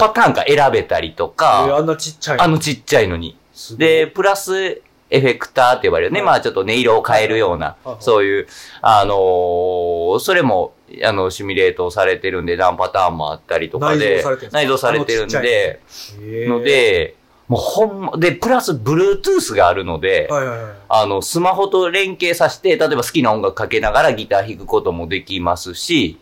[0.00, 3.36] パターンか選べたりとえーか、あんなちっちゃいあのちっちゃいのに。
[3.76, 4.82] で、プラス、
[5.12, 6.20] エフェクターって呼ばれるね。
[6.20, 8.46] はいまあちょっと音色を変えるようなはいはい、そういう、
[8.80, 10.72] あのーそれも、
[11.04, 15.42] あの、シミュレートされてるんで、何パターンもあったりとかで内蔵されてるんですか？
[15.42, 17.14] 内蔵されてるんあので、
[17.48, 20.72] もうほんま、で、プラス、Bluetooth があるので、はいはいはい。
[20.88, 26.18] あの、スマホと連携させて、例えば好きな音楽かけながらギター弾くこともできますし、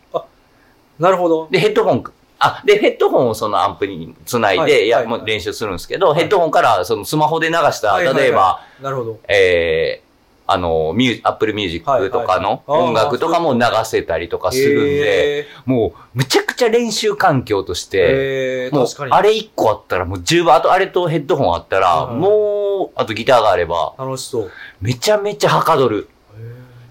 [0.99, 1.49] なるほど。
[1.51, 2.05] で、ヘッドホン、
[2.39, 9.21] あ、で、ヘッドホンをそのアンプにつないで、はいい、や、はいもう練習するんですけど、はいヘッドホンからそのスマホで流した、例えば、なるほど。
[9.29, 10.09] えー、
[10.51, 18.87] あの、ミュー、アップルミュージックとかの音楽とかも流せたりとかするんで、へもう、むちゃくちゃ練習環境としーて、もう。
[19.11, 24.51] あれ1個あったらもう十分、あとあれとヘッドホンあったら、もう、あとギターがあれば、楽しそう。
[24.81, 26.09] めちゃめちゃはかどる。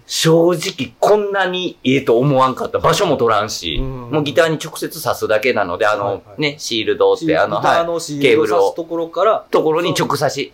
[0.07, 2.79] 正直、こんなにいいと思わんかった。
[2.79, 10.53] 場所も取らんし、うんもうギターに直接挿すだけなので、あの、ね、シールドって、あの、はのシケーブルをところから、い、ところに直差し。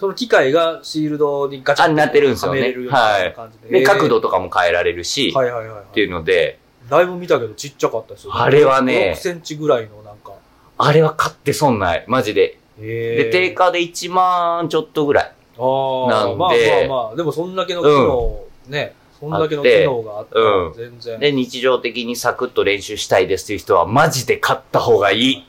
[0.00, 3.80] その機械がシールドにガチャあなってるんですよねはめれるような感じで。
[3.80, 5.82] で、角度ととかも変えられるし、はいはいはいはい。
[5.82, 8.34] っていうので、だいぶ見たけどちっちゃかったですよ。
[8.34, 10.32] あれはね6センチぐらいのなんか。
[10.78, 12.04] あれは買って損ない。
[12.08, 12.58] マジで。
[12.78, 15.32] で、で定価で1万ちょっとぐらい。
[15.58, 16.48] ああ、なんでまあ
[16.88, 21.20] まあまあ、でもそんだけの機能、ね、そんだけの機能があったらうん全然。
[21.20, 25.46] で、日常的にサクッと練習したいですっていう人は、マジで買った方がいい。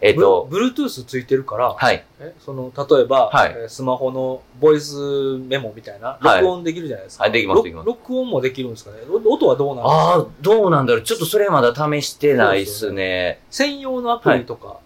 [0.00, 2.04] えっと、ブル Bluetooth ついてるから、はい。
[2.20, 7.24] えその、例えば、はいえースマホのボイスメモみたいな、はい録音できるじゃないですか。
[7.24, 8.98] はいできますろできます録音もできるんですかね？
[9.08, 9.94] お音はどうなんですか？
[9.94, 11.02] ああ、どうなんだろう。
[11.02, 13.40] ちょっとそれまだ試してないっすね。
[13.50, 14.78] 専用のアプリとか、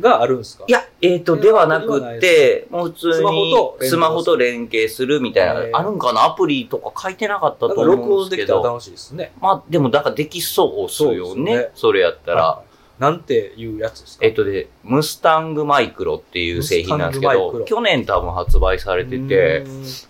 [0.00, 0.64] があるんですか？
[0.66, 6.24] い、や、えっ、と、いやではなくて、もう普通スマホにスマホと連携するみたいな、あるんかな？
[6.24, 8.46] アプリとか書いてなかったと思うん音でけど。
[8.46, 9.32] ですきたら楽しいですね。
[9.40, 11.56] まあ、でも、だからできそうっすよね。
[11.56, 12.46] ですそれやったら。
[12.46, 14.24] はいなんていうやつですか？
[14.24, 19.64] えっとで、ムスタングマイクロっていう製品なんですけど、去年多分発売されてて、うで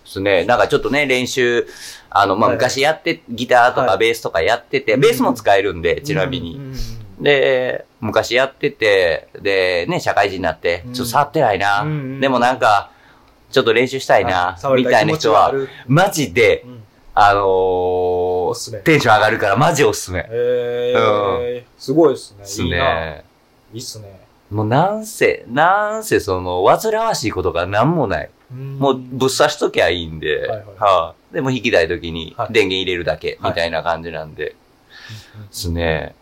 [0.05, 1.67] すね、なんかちょっとね、練習、
[2.11, 3.89] あの、まあ、はい昔やって、ギターとはい。
[3.89, 5.01] かベースとかやってて、うん。
[5.01, 6.61] ベースも使えるんで、ちなみに。
[7.25, 11.83] うんうんうんで、昔やってて、で、ね、社会人になってう、んちょっと触ってないな。
[11.83, 12.91] うんうんでもなんか、
[13.51, 15.53] ちょっと練習したいな、みたいな人は
[15.87, 16.85] マジであ、るうん
[17.15, 20.27] あのーテンション上がるからマジおすすめ。
[20.29, 22.39] えー、すごいですね。
[22.39, 22.77] ですいいな。
[22.77, 23.25] ね。
[23.73, 24.21] いいっすね。
[24.51, 28.31] もうなんせ、なんせその、煩わしいことがなんもない。
[28.53, 34.55] もうぶっ刺しときゃいいんで、はいはいはいでも引きたい時にはい電源入れるだけ、はいみたいな感じなんで、
[35.35, 36.15] うんうんですね。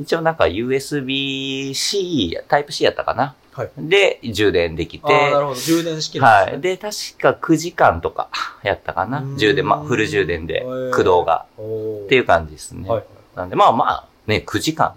[0.00, 3.34] 一応なんか USB-C、タイプ C やったかな。
[3.52, 5.60] はいで、充電できて、ああ、なるほど。
[5.60, 6.46] 充電式なんはい。
[6.46, 6.60] ですね。
[6.62, 8.28] で、確か9時間とか
[8.62, 9.22] やったかな。
[9.36, 11.46] 充電、まあ、フル充電で駆動が。
[11.58, 12.88] っていう感じですね。
[12.88, 13.06] はいはい。
[13.36, 14.94] なんで、まあまあ、ね、9時間。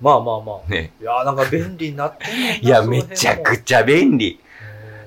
[0.00, 0.70] まあまあまあ。
[0.70, 0.92] ね。
[1.00, 2.26] いやーなんか便利になって
[2.60, 4.40] んいや、めちゃくちゃ便利。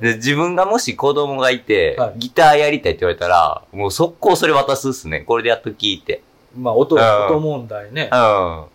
[0.02, 5.22] で自分がもし子供がいて、はいギターやりたいって言われたら、もう速攻それ渡すっすね。
[5.22, 6.22] これでやっと聞いて。
[6.58, 8.10] まあ音、うん音問題ね。
[8.12, 8.66] うん。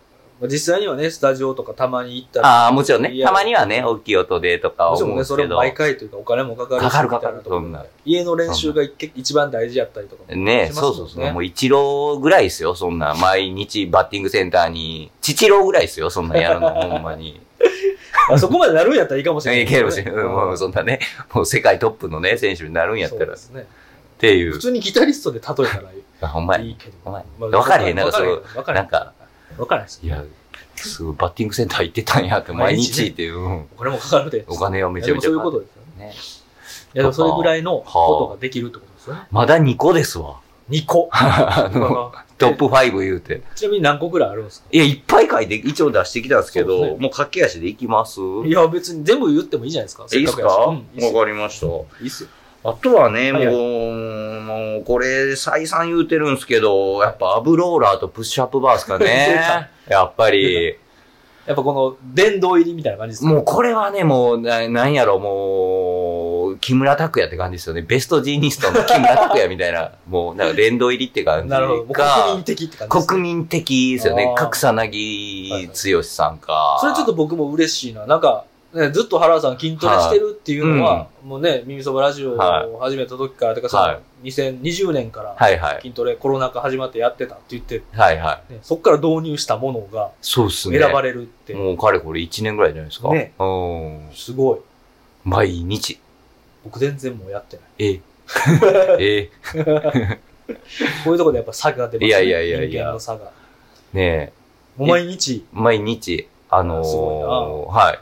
[0.47, 2.67] 実際にはね、スタジオとかたまに行ったら。
[2.67, 3.19] あー、もちろんねい。
[3.19, 5.35] やたまにはね、大きい音でとかもちろんね、思うんですけど。
[5.35, 11.33] それも毎回というかお金もかかるしかかるかかるそんな家の練習が一一番大事やったりとかもねしますもんそうそうそう。
[11.33, 13.13] もう一郎ぐらいですよ、そんな。
[13.15, 15.11] 毎日バッティングセンターに。
[15.21, 17.41] 父郎ぐらいですよ、そんなんやるの、 ほんまに。
[18.29, 20.13] あそこまでなるんやったらいいかもしれない いけるかもしれない。
[20.13, 20.99] うんもうそんなね、
[21.33, 23.23] もう世界トップのね、選手になるんやったら。
[23.23, 23.67] っそうですね。
[24.17, 24.59] ていう普。
[24.59, 26.93] 通にギタリストで例えたらいい あほんまやいいけど。
[27.05, 29.13] お前まあわかれへんなんかそうなんか、
[29.57, 29.99] わからないです。
[30.03, 30.23] いや、
[30.75, 34.45] すごいバッティングセンター行ってたんやって、毎日っていう、うんお金もかかるで。
[34.47, 36.05] お金をめちゃめちゃいやでもそういうことですよね。
[36.05, 36.13] ね。
[36.93, 39.21] いや、それぐらいのことができるってことですよね。
[39.31, 40.39] まだ2個ですわ。
[40.69, 41.09] 2個？
[41.13, 43.41] あの、トップ5言うて。
[43.55, 44.67] ちなみに何個ぐらいあるんですか？
[44.71, 48.19] いや、いっぱい書いて、一応出してきたんですけど、もう駆け足でいきます？
[48.45, 50.05] いや、別に全部言ってもいいじゃないですか。
[50.11, 50.47] いいっすか？
[50.47, 51.67] わ、いいかりました。
[51.67, 51.69] い
[52.03, 52.29] いっすよ。
[52.63, 59.69] あとはね、はいはいもう、もう、これ、再三言うてるんですけど、やっぱアブローラーとプッシュアップバーですか 出ね。
[59.87, 60.77] やっぱり。
[61.47, 63.31] やっぱこの殿堂入りみたいな感じですか？
[63.33, 67.81] もうこれはね、もう、ななんやろ、もう、木村拓哉って感じですよね。
[67.81, 71.81] ベストジーニストの木村拓哉みたいな、 もう、なんか連動入りって感じなるほど。
[71.85, 74.33] 国か民、的って感じですね国民的ですよねあ。
[74.33, 76.77] ー角草薙剛さんか。
[76.79, 78.05] それちょっと僕も嬉しいな。
[78.05, 85.81] なんか、ね、ずっと原田さん筋トレしてるっていうのは、もうね、耳そばラジオを始めた時から、てかその、はい2020年からはいはい。
[85.81, 88.53] 筋トレ、コロナ禍始まってやってたって言って、はいはい。
[88.53, 90.77] ね、そこから導入したものがそうっすね。
[90.77, 93.09] 選ばれるって、もうかれこれ1年ぐらいじゃないですか。
[93.09, 94.09] ねうん。
[94.13, 94.59] すごい。
[95.23, 95.99] 毎日。
[96.63, 97.65] 僕全然もうやってない。
[97.79, 97.99] え
[98.99, 99.29] え
[101.03, 102.07] こういうところでやっぱ差が出ますね。
[102.07, 103.31] いやいやいやいや人間の差が。
[103.93, 104.33] ねえ。
[104.77, 107.99] もう毎日、毎日、あのーはい。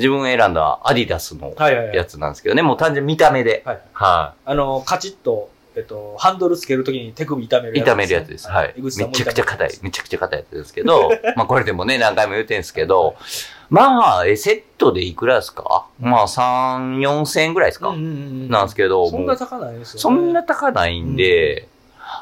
[0.00, 1.54] 自分が選んだアディダスの。
[1.94, 3.62] やつなんですけどね、もう単純に見た目で。
[3.64, 3.78] はい。
[3.92, 7.78] はあの、カチッと、えっと、ハンドルつけるときに手首痛めるい。
[7.80, 8.48] やつ、炒めるやつです。
[8.48, 8.74] はい。
[8.76, 13.14] めちゃくちゃ硬い炒めちゃくちゃ硬いやつですけど、 まあこれでもね、何回も言うてんすけど、
[13.68, 15.84] まあ、え、セットでいくらですか？
[16.00, 20.00] まあ3、4千円ぐらいですか、うんなんですけど、そんな高ないですよね。
[20.00, 21.68] そんな高ないんで、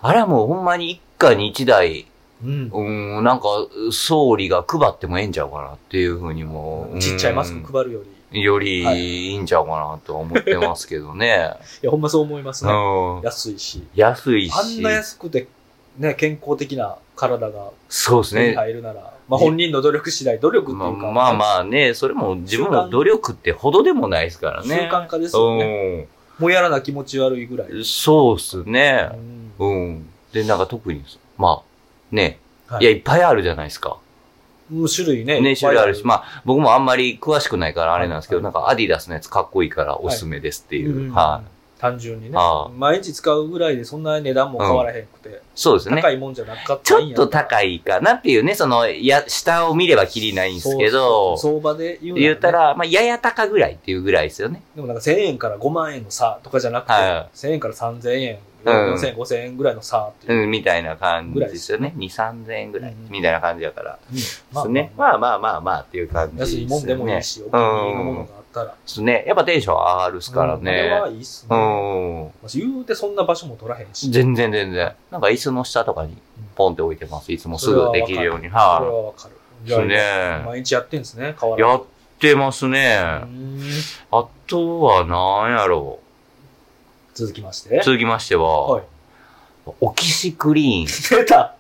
[0.03, 2.07] あれはもうほんまに一家に一台、
[2.45, 2.71] うん。
[2.73, 3.47] うん、なんか、
[3.91, 6.95] 総理が配ってもええんちゃうかなっていうふうにも。
[7.01, 8.07] ちっちゃいマスク配るより。
[8.33, 8.43] り。
[8.43, 11.55] よりいいんちゃうかなとは思ってますけどね。
[11.83, 12.73] いや、ほんまそう思いますね。
[12.73, 13.21] うん。
[13.23, 13.83] 安いし。
[13.95, 14.55] 安いし。
[14.55, 15.49] あんな安くて、
[15.97, 18.55] ね、健康的な体がそうですね。
[18.55, 24.89] 入るなら、まあ本人の努力次第、努力っていうまあか、まあまあね、それも自分の努力ってほどでもないですから習ね。
[24.93, 26.07] 慣化ですよね。
[26.39, 27.69] もうやらな気持ち悪いぐらい。
[27.69, 27.85] うん。
[27.85, 29.11] そうっすね
[29.59, 29.67] う。
[29.67, 30.09] んうん。
[30.33, 31.03] で、なんか特に、
[31.37, 31.68] まあ、
[32.11, 32.39] ね。
[32.67, 33.99] はいいや、いっぱいあるじゃないですか。
[34.71, 35.41] もう種類ね。
[35.41, 40.97] ね、種類あるし、あまあ、僕もあんまり詳しくないからあれなんですけど、はいなんかアディダスのやつかっこいいからおすすめですっていう。
[40.97, 41.49] うんはい。
[41.79, 42.37] 単純にね。
[42.77, 46.03] 毎日使うぐらいでそんな値段も変わらへんくて、そうですね。
[46.03, 54.63] 高いもんじゃなかったちょっと高いかなっていうね、その、や、下を見ればきりないんですけど、相場で言うね言ったら、まあ、やや高ぐらいっていうぐらいですよね。
[54.75, 60.45] でもなんか1000円から5万円の差とかじゃなくて、は1000円から3000円、うん4000円、5000円ぐらいの差っていう。
[60.45, 61.95] うん、みたいな感じですよね。
[61.97, 63.99] 2、3000円ぐらい、うんうんみたいな感じだから。
[64.65, 64.93] うんね。
[64.97, 66.63] まあまあまあまあっていう感じですよね。
[66.65, 68.27] 安いもんでもいいし、お気うに入りのものん。
[68.27, 68.67] があったら。
[68.67, 69.25] ですね。
[69.27, 71.15] やっぱテンション上がるっすからうんはね。
[71.15, 71.57] いいっすうね。
[71.57, 72.25] ん。
[72.25, 74.11] まあ言うてそんな場所も取らへんし。
[74.11, 74.93] 全然全然。
[75.11, 76.17] なんか椅子の下とかに
[76.55, 77.33] ポンって置いてます。
[77.33, 78.43] いつもすぐできるように。
[78.43, 79.35] それははわかる。
[79.65, 81.61] じゃあですね毎日やってんですね、変わい。
[81.61, 81.83] やらっ
[82.21, 82.99] てますね。
[83.23, 83.61] うん
[84.11, 85.99] あとは何やろ
[87.19, 87.83] 続きましてう。。
[87.85, 88.83] 続きましては、はい。
[89.81, 91.19] オキシクリーン。
[91.19, 91.57] 出た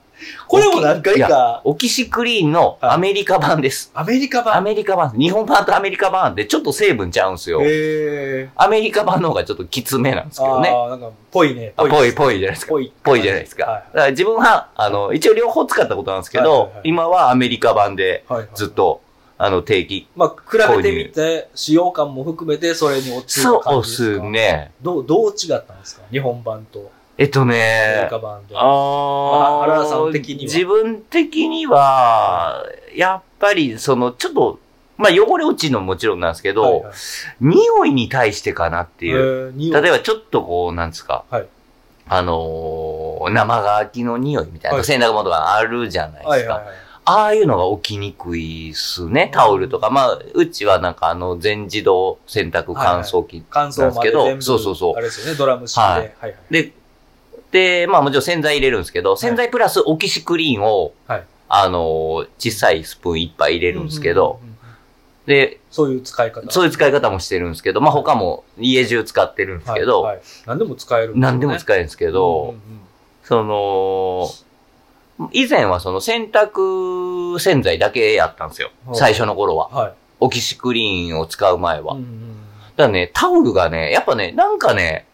[0.47, 3.91] これも何回か、オキシクリーンのアメリカ版です。
[3.95, 4.65] アメリカア版。
[4.65, 5.11] メリカ版。
[5.19, 7.61] 日本版とアメリカ版でちょっと成分ちゃうんすよ。
[7.63, 10.45] へアメリカ版の方がちょっときつめなんですー。
[10.45, 10.71] けどね。
[10.71, 11.73] ああ、なんか、ぽいね。
[11.77, 12.71] あぽいぽぽいじゃないですか。
[12.71, 12.93] ぽい。
[13.03, 13.65] ぽいじゃないですか。
[13.65, 18.33] はだから自分は、あの、一応両方使ったことなんですけど、はいはいはい今はアメリカ版でい。
[18.33, 18.51] はいはい。
[18.55, 18.69] ずっ。
[18.69, 19.03] と、
[19.41, 20.09] あの、定期。
[20.17, 24.25] まあ、比べてみて、使用感も含めて、それに落ちるそうっ感じですか？
[24.25, 24.31] す。
[24.31, 24.73] ね。
[24.83, 26.03] どう、どう違ったんですか？
[26.11, 28.55] 日本版とえっとアメねリ、カ版で。
[28.57, 34.59] あー原田さん的には自分的には、やっぱり、その、ちょっと、
[34.97, 36.93] まあ、汚れ落ちるのももちろんなんですけど、はいはい
[37.41, 39.55] 匂いに対してかなっていう。
[39.57, 41.47] 例えば、ちょっとこう、なんですか、はい
[42.11, 46.31] あのー生乾きの匂いみたいな、はい洗濯物があるじゃないですか。
[46.31, 46.77] はいはいはい。
[47.11, 49.89] ああいうのが起きにくいっすね、タオルとか。
[49.89, 53.43] まあ、うちはなんかあの、全自動洗濯乾燥機。
[53.49, 54.43] 乾燥まで全部。
[54.43, 55.81] そうそうそうあれですよね、ドラム式で。
[55.81, 56.35] ははいいはい。
[56.51, 56.73] で、
[57.51, 65.49] で、まあもちろん洗剤入れるんですけど、洗剤プラスオキシクリーンを、はいあのー、小さいスプーン一杯入れるんですけど、うんうんうんうん。
[65.49, 66.51] で、そういう使い方。
[66.51, 71.21] そういう使い方もしてるんですけど、まあ他も家中使ってるんですけど、はいはい何でも使えるね。
[71.21, 72.61] 何でも使えるんですけど、うんうんうん
[73.29, 74.27] その、
[75.33, 78.71] 以前はその洗濯洗剤だけやったんですよ。
[78.87, 79.69] はい最初の頃は。
[79.69, 79.93] はい。
[80.21, 81.95] オキシクリーンを使う前は。
[81.95, 82.35] うんうんうん
[82.77, 85.05] だからね、タオルがね、やっぱね、なんかね、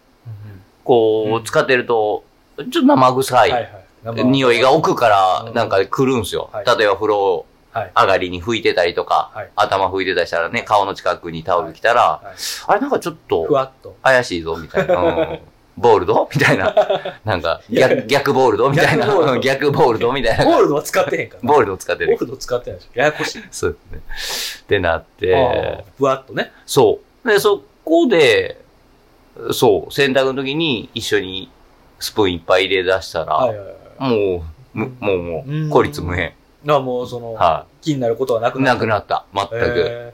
[0.84, 2.22] こう、うん使ってると、
[2.58, 3.84] ちょっと生臭いはいはい。
[4.04, 6.50] 生匂いが奥からうんなんか来るんすよ。
[6.52, 7.92] はい例えば風呂はい。
[7.96, 12.34] 上がりに拭いてたりとか、はい頭拭いてたりしたらね、顔の近くにタオル来たら、はい
[12.66, 13.96] あれなんかちょっふとわっと。
[14.02, 14.94] 怪しいぞ、みたいな。
[14.96, 15.38] うん
[15.76, 16.28] ボールド？
[16.34, 16.74] みたいな。
[17.24, 18.70] なんか逆、逆ボールド？
[18.70, 19.06] みたいな。
[19.06, 20.12] 逆ボールドうん逆ボールド？
[20.12, 20.44] みたいな。
[20.44, 21.48] ゴールドは使ってへんから。
[21.48, 22.10] ボールド使ってる。
[22.12, 22.98] ゴールド使ってないでしょ。
[22.98, 23.42] ややこしい。
[23.50, 24.64] そうですね。
[24.64, 26.52] ってなっあてー、ふわっとね。
[26.66, 27.28] そう。
[27.28, 28.60] で、そこで、
[29.52, 31.50] そう、洗濯の時に一緒に
[31.98, 33.40] スプーンいっぱい入れ出したら。
[33.98, 34.42] もう、
[34.74, 36.32] むもう、もうんう、効率無変。
[36.66, 38.62] あもうその、は気になることはなくい。
[38.62, 39.24] ななくなった。
[39.34, 40.12] 全く。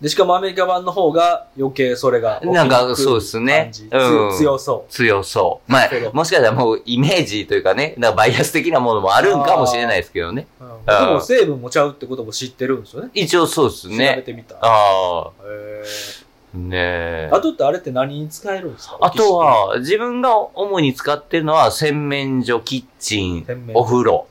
[0.00, 2.40] ーで、しかもアメリカ版の方が余計それが。
[2.44, 5.72] なんかそうですね感じう強そ強そう。
[5.72, 10.46] まあもしかしたらもうイメージというかね、なんかバイアス的なものもあるんかもしれないですけどね。
[10.60, 10.64] う。
[10.64, 13.10] うん、でも成分もちゃうってことも知ってるんですよね。
[13.12, 14.22] 一応そうです調べね。
[14.24, 14.56] てみた。
[14.60, 17.36] ああ、へねえー。
[17.36, 18.98] あとってあれって何に使えるんですか？
[19.00, 24.26] あと、は、自分が主に使ってるのは洗面所、キッチンお風呂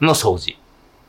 [0.00, 0.56] の掃除。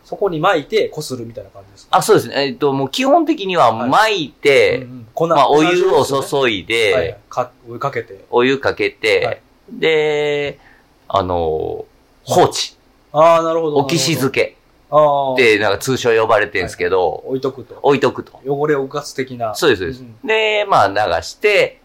[0.04, 1.98] そこに巻いてこするみたいな感じですか？
[1.98, 2.48] あ、そうですね。
[2.48, 8.26] えっと、もう基本的にははい巻いて、うんうん粉まあ、お湯を注いで、はいはいかお湯かけて。
[8.30, 9.42] お湯かけて、はい
[9.74, 10.60] で、
[11.08, 11.86] あの、
[12.24, 12.76] 放置。
[13.14, 13.78] ああ、なるほど。
[13.78, 14.46] 置きし漬け。
[14.48, 14.58] け
[14.90, 15.34] ああ。
[15.34, 17.80] って、なんか通称呼ばれてるんですけど、置いとくと。
[17.82, 18.42] 置いとくと。
[18.46, 19.56] 汚れを浮かす的な。
[19.56, 20.02] そうです、そうです。
[20.02, 21.81] んで、まあ流して、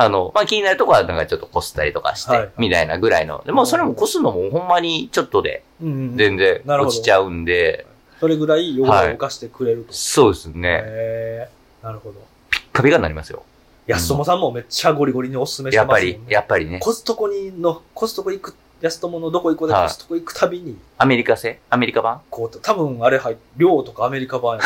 [0.00, 3.42] あの、まあ気になるところはなんかちょっとこすったりとかして、はいみたいなぐらいの。
[3.44, 7.84] でもうそれもこすのもほんまにちょっとで全然落ちちゃうんで、
[8.20, 9.92] それぐらい汚れを浮かしてくれると。
[9.92, 11.48] そうですね。
[11.82, 12.20] なるほど。
[12.48, 13.42] ピッカピカになりますよ。
[13.88, 16.18] 安友さんもめっちゃゴリゴリにおすすめしてやっぱますもんね。
[16.28, 16.78] り、やっぱりね。
[16.78, 21.58] コストコにの、コストコ行く、安友のどこ行こうではいコストコ行くたびに、アメリカ製？
[21.70, 22.20] アメリカ版？
[22.30, 23.20] こう、多分あれ
[23.56, 24.64] 量とかアメリカ版め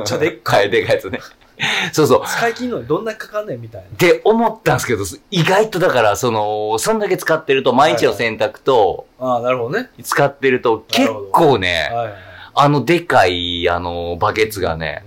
[0.00, 0.56] っちゃでっか。
[0.60, 1.20] はいい、でかいやつね。
[1.92, 2.22] そうそう。
[2.26, 3.86] 使い切るのにどんなにかかんねんみたいな。
[3.88, 9.90] って思ったんですけど、意外とだから、その、そんだけ使ってると、毎日の洗濯と、ああ、なるほどね。
[10.02, 12.14] 使ってると、結構ね、はい。
[12.54, 15.04] あの、でかい、あの、バケツがね。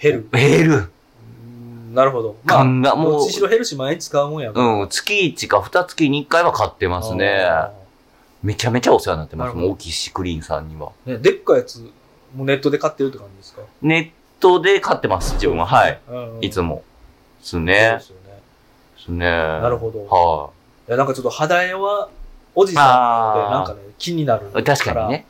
[0.00, 0.28] 減る。
[0.32, 0.74] 減る。
[0.74, 0.90] うん
[1.94, 2.36] なるほど。
[2.44, 7.42] まあ、ガンガンもうどっちしろ減るし毎日使うもんやうん、月1か2月に1回は買ってますね。
[7.42, 7.72] あ
[8.42, 9.56] めちゃめちゃお世話になってます。
[9.56, 10.92] もう、オキシクリーンさんには。
[11.06, 11.80] ーね、でっかいやつ、
[12.34, 13.62] もうネットで買ってるって感じですか？
[13.82, 15.66] ネットで買ってます、自分は。
[15.66, 16.00] はい。。
[16.08, 16.82] うんうんいつも。
[17.40, 18.00] ですそうねで。
[18.00, 18.16] すよ
[19.14, 19.18] ね。
[19.18, 19.26] ね。
[19.26, 20.06] なるほど。
[20.06, 20.50] は
[20.88, 22.08] いや、なんかちょっと肌絵は、
[22.54, 24.64] おじさんなので、なんかね、気になるい。
[24.64, 25.26] 確かにね。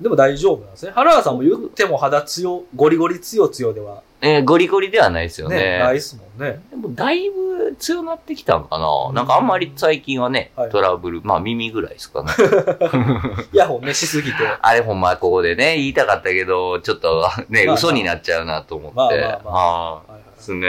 [0.00, 0.92] でも大丈夫なんですね。
[0.94, 5.78] 原田さんも言っても肌強、ゴリゴリ強強ではえーゴリゴリではないですよね、ね。
[5.78, 6.60] ないっすもんね。
[6.70, 12.30] でも、だいぶ強なってきたのかな、うんなんかあんまり最近はね、はいトラブル、まあ耳ぐらいですかね。
[13.52, 14.36] イヤホンね、しすぎて。
[14.60, 18.96] あれほんまここでね、言いたかったけど、ちょっとね、まあまあ嘘になっちゃうなと思って。
[18.96, 20.36] まあまあまあははいはいい。
[20.36, 20.68] ですね。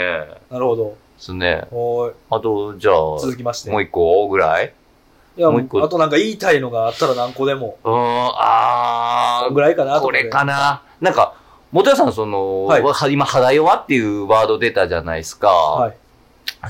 [0.52, 0.84] なるほど。
[0.86, 1.68] ですね。
[1.72, 3.72] おーいあと、じゃあ、続きまして。
[3.72, 4.74] もう一個ぐらい？
[5.38, 7.78] いや、もう一個あとなんか言いたいのがあったら何個でも。
[7.84, 10.82] うーん、あこんぐらいかなー、これかな。
[11.00, 11.36] なんか、
[11.72, 15.48] 元谷さん、その、はいは今、肌弱っていうワード出たじゃないですか。
[15.48, 15.98] はい。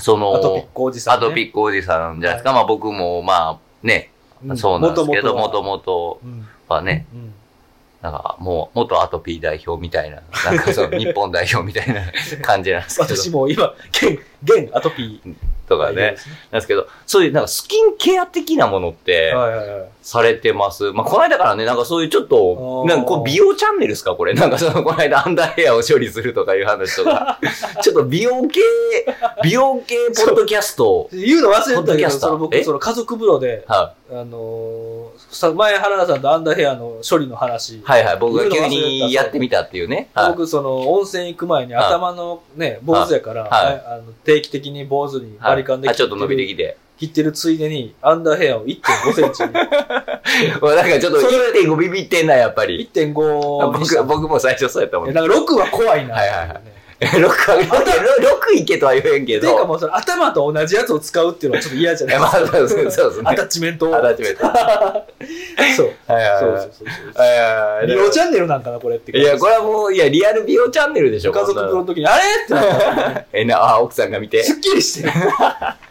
[0.00, 1.26] その、アトピックおじさん、ね。
[1.26, 2.52] アトピックおじさんじゃないですか。
[2.52, 4.10] まあ僕も、まあ、ね、
[4.44, 6.46] うんそうなんですけど、もともとうん。
[6.68, 7.34] はね、うん。
[8.02, 12.02] なんかもう元アトピー代表みたいな、なんかその日本代表みたいな
[12.42, 13.16] 感じなんですけど。
[13.16, 15.34] 私も今、現、現アトピー。
[15.68, 16.16] とかね。
[16.50, 19.88] なんですけど、そういうなんかスキンケア的なものって、はいはいはい。
[20.02, 20.92] されてます。
[20.92, 24.32] まあ、この間からね、なんかそういうちょっと、なんかこう美容チャンネルですかこれ。
[24.32, 27.38] なんかその、この間アンダーヘアを処理するとかいう話とか。
[27.82, 28.60] ちょっと美容系、
[29.44, 31.08] 美容系ポッドキャスト。
[31.12, 32.64] 言うの忘れてたけど、その僕、え？
[32.64, 37.78] その家族風呂で、はあのーさ前原田さんとアンダーヘアの処理の話。
[37.78, 38.04] い、はい。
[38.04, 38.18] はい。
[38.18, 40.08] 僕が急にやってみたっていうね。
[40.14, 40.30] はい。
[40.30, 43.66] 僕、その、温泉行く前に頭のね、坊主やから、はい。
[43.66, 43.84] はい。
[43.86, 45.94] あの定期的に坊主にバリカンではい。
[45.94, 46.76] あちょっと伸びてきて。
[46.98, 47.58] 切ってるつい。
[47.58, 49.60] でに、アンダーヘアを1.5センチに、ま
[50.70, 52.88] あなんかちょっとそれ1.5ビビってんな、やっぱり。
[52.92, 55.10] 1.5にした僕、僕も最初そうやったもん。
[55.10, 56.06] えなんか6は怖い。
[56.08, 56.14] な。
[56.14, 56.28] はい。
[56.28, 56.48] はい。
[56.48, 57.28] はい 6、
[57.68, 59.66] 6いけとは言えんけていうかど。
[59.66, 62.16] もうその頭と同じやつを使うっていうのはちょっと嫌じゃない？
[62.16, 63.42] えまあ、そうそうそうですねアタ。
[63.42, 63.94] ッチメントを。
[63.96, 64.44] アタッチメント。
[64.46, 65.04] は
[65.76, 65.86] そう。
[65.86, 67.22] いはいそうはいそうそうそう。
[67.22, 67.86] はいはいはい。
[67.86, 69.16] 美容チャンネルなんかな、これって。
[69.16, 72.22] いや、これはもう、いや、リアル美容チャンネルでしょ、家族の時に、あれ？
[72.44, 72.68] ってなっ
[73.14, 73.24] た。
[73.32, 74.42] え、な、あ、奥さんが見て。
[74.42, 75.12] すっきりしてる。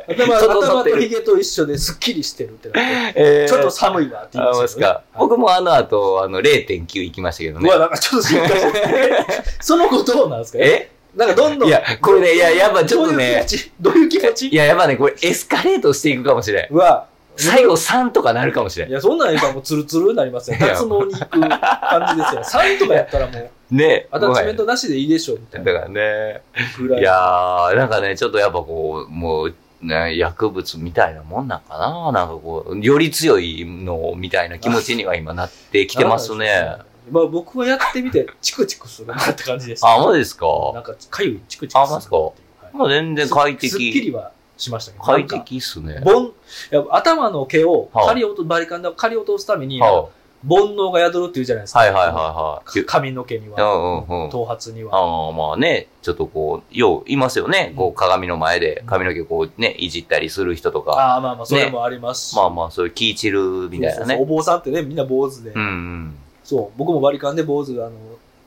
[0.09, 3.13] 頭、整頭ってると一緒ですっきりしてるってなって。
[3.15, 5.01] えーちょっと寒いわって言いあ、まますか。
[5.17, 7.79] 僕もあの後、あの、0.9行きましたけどねうわ、。
[7.79, 9.15] なんかちょっと心配してる。
[9.61, 10.59] その後どうなんですか？
[10.61, 10.89] え？
[11.17, 11.67] なんかどんどん。
[11.67, 13.43] いやこれねいややっぱちょっとね
[13.81, 14.49] どういう気持ち？
[14.49, 16.67] いや、やっぱね、これエスカレートしていくかもしれん。
[16.73, 18.89] うわ、最後3とかなるかもしれん。
[18.89, 20.57] いや、そんなん言ったらもうツルツルになりますよ。
[20.59, 22.41] 脱毛に行く感じですよ。
[22.61, 24.07] 3とかやったらもう、ね。
[24.11, 26.41] アタッチメントなしでいいでしょ、みたいなだからね。
[26.77, 27.01] ぐらい。
[27.01, 36.77] いやー、なんかね、ちょっとやっぱこう、もう、ね、薬物みたいなもんなんかななんかこう、より強いのみたいな気持ちには今なってきてますね。
[37.11, 39.85] まあ僕はやってみて、チクチクするなって感じです。
[39.85, 40.45] あ、マジですか？
[40.73, 41.93] なんか、かゆい、チクチクする。
[41.93, 42.33] あマジかはい
[42.73, 44.01] まあ全然快すっき適。
[44.01, 45.03] りはしましたけど。
[45.03, 46.01] 快適っすね。
[46.03, 46.31] ボン、い
[46.71, 50.09] や頭の毛をはあ刈り落と、バリカンで刈り落とすために、は
[50.47, 51.83] 煩悩が宿るって言うじゃないですか。
[51.85, 52.85] いはいはいはいはい。
[52.85, 53.73] 髪の毛にうんは、
[54.07, 54.29] うんうん。
[54.29, 54.95] 頭髪には。
[54.95, 57.73] ああ、まあね、ちょっとこう、よう、いますよね。
[57.75, 60.91] こう、鏡の前で髪の毛こうね、いじったりする人とか。
[60.91, 62.35] ああ、まあまあ、それもありますし。
[62.35, 63.41] まあまあ、そういう気散る
[63.71, 63.91] みたいなね。
[63.91, 65.49] そうそうそうお坊さんってね、みんな坊主で。
[65.49, 66.15] うんうん。
[66.47, 67.95] そう、僕もバリカンで坊主が、あの、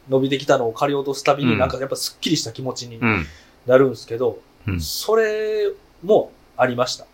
[0.08, 3.26] 伸びてきたのを刈り落とすたびに、うんなんかやっぱすっきりした気持ちにうん。
[3.66, 5.70] なるんですけど、うんそれ
[6.02, 7.04] もありました。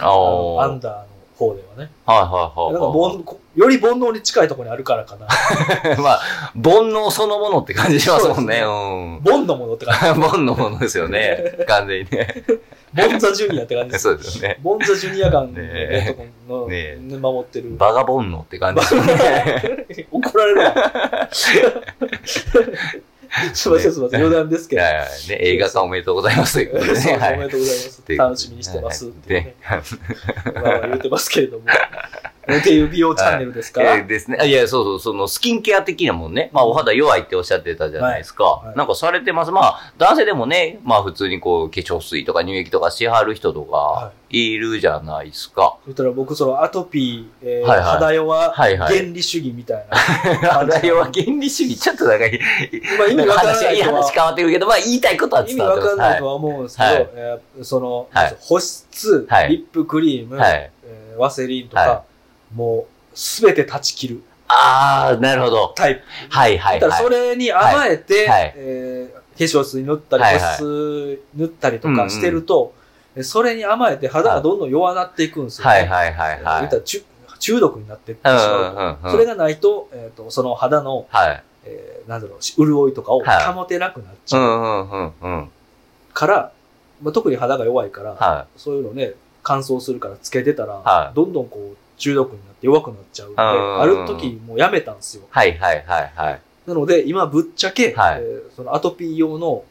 [0.00, 0.62] ああ。
[0.62, 1.06] アンダーの
[1.36, 1.90] 方ではね。
[2.06, 5.26] はいはいはいなんかは煩こより煩悩に近いところにあるからかな。
[5.26, 5.96] い。
[6.00, 6.20] まあ、
[6.54, 8.62] 煩悩そのものって感じしますもんね。
[9.22, 10.20] ボンのものって感うん。
[10.28, 11.56] 煩悩ものですよね。
[11.66, 12.44] 完全にね。
[12.94, 13.02] じ。
[13.08, 14.02] ボンザジュニアって感じです。
[14.02, 14.58] そうですよね。
[14.62, 15.54] ボンザジュニアガン
[16.48, 17.76] のねね守ってる。
[17.76, 19.86] バガボンノって感じですよね。
[20.12, 20.74] 怒られるわ。
[23.54, 24.20] すいません、すいません。
[24.20, 24.82] 余談ですけど。
[24.82, 27.00] ね、映画化おめでとうございますということでね。
[27.00, 28.02] そうおはいめでとうございます。
[28.16, 29.06] 楽しみにしてます。
[29.06, 29.54] って
[30.54, 31.64] まあ言ってますけれども。
[32.48, 33.82] っていう美容チャンネルですか？
[33.82, 34.38] えーですね。
[34.40, 36.50] あいや、そうそう、そのスキンケア的なもんね。
[36.52, 38.44] まあ、お肌弱いっておっしゃってたじゃないですか。
[38.44, 39.50] はいはいなんかされてます。
[39.50, 45.76] まあ、男性でもね、まあ普通にこう、化粧水とか乳液とかしはる人とかは、いるじゃないですか。
[45.86, 49.96] 言ったら僕、そのアトピー、えーはいはい肌弱、はいはい原理主義みたいな。
[50.50, 52.24] 肌弱原理主義、ちょっとなんか、
[52.98, 55.90] まあ意味わから話、ない話変わってるけど、まあ言いたいことは意味伝わってます。
[55.90, 60.52] わかんないとは思うんですけど、はいえーその、はい保湿、はいリップクリーム、はい。
[60.52, 60.70] はい。
[60.84, 62.02] えーワセリンとか、は
[62.54, 65.72] もうすべて断ち切るあー、なるほど。
[65.76, 66.02] タイプ。
[66.30, 67.12] はいはいだからそはい。
[67.30, 72.72] れに甘えて、はいはいえー化粧水塗ったり、はいはい保湿塗ったりとかしてると、
[73.14, 75.70] えそれに甘えて肌がどんどん弱なっていくんですよ、ね。
[75.74, 76.68] はいはいはいはい。
[76.82, 77.04] 中
[77.38, 78.80] 中毒になっていってしうんまうと。
[78.80, 79.10] うんうんうん。
[79.12, 81.42] それがないと、えー、とその肌の、はい。
[81.64, 85.50] えーなんだろう、し潤いとかをはい保てなくなっちゃううんうんうんうん。
[86.14, 86.52] から、
[87.02, 95.22] まあ、特に肌が弱いから、はそういうのね、乾燥するからつけてたら、はいどんどんこう中毒になって弱くなっちゃうんで、うんある時もうやめたんですよ。
[95.22, 95.26] い。
[95.30, 96.40] はいはいはいはい。
[96.66, 99.64] なので、今ぶっちゃけ、はいえーそのアトピー用の、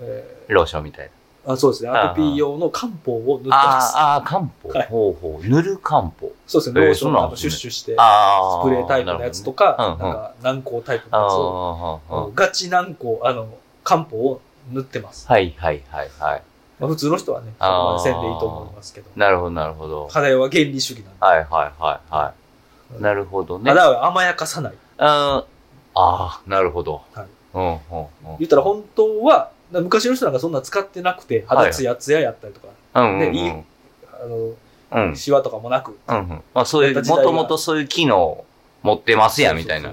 [0.00, 1.52] えローションみたいな。
[1.52, 3.94] ーあそうですね、あアトピー用の漢方を塗ってます。
[3.96, 4.68] あーあー、漢方。
[4.70, 5.48] はいほうほう。
[5.48, 6.32] 塗る漢方。
[6.46, 7.92] そうですね、えーローションをシュッシュして。
[7.92, 11.32] スプレータイプのやつとか、なるほどねなんか軟膏タイプのやつ
[12.12, 13.48] を、ガチ軟膏、あの、
[13.84, 14.40] 漢方を
[14.72, 15.26] 塗ってます。
[15.28, 16.42] はいはいはいはい。
[16.80, 19.10] まあ、普通の人はね、そこまでせんでいいと思いますけど。
[19.14, 20.08] なるほどなるほど。
[20.08, 21.16] 肌は原理主義なんで。
[21.20, 22.34] はいはいはいは
[22.98, 23.02] い。
[23.02, 23.70] なるほどね。
[23.70, 24.72] 肌は甘やかさない。
[24.98, 25.44] あ
[25.94, 27.02] あー、なるほど。
[27.12, 27.78] はいうんうんうん。
[28.38, 33.32] 言ったら本当は、昔の人なんかそんな使ってなくて、肌ツヤツヤやったりとか、うんうんうん。
[33.32, 35.16] ねいいあの、うん。
[35.16, 35.98] シワとかもなく。
[36.08, 36.28] うんうん。
[36.54, 38.44] まあそういう、もともとそういう機能
[38.82, 39.92] 持ってますやんみたいな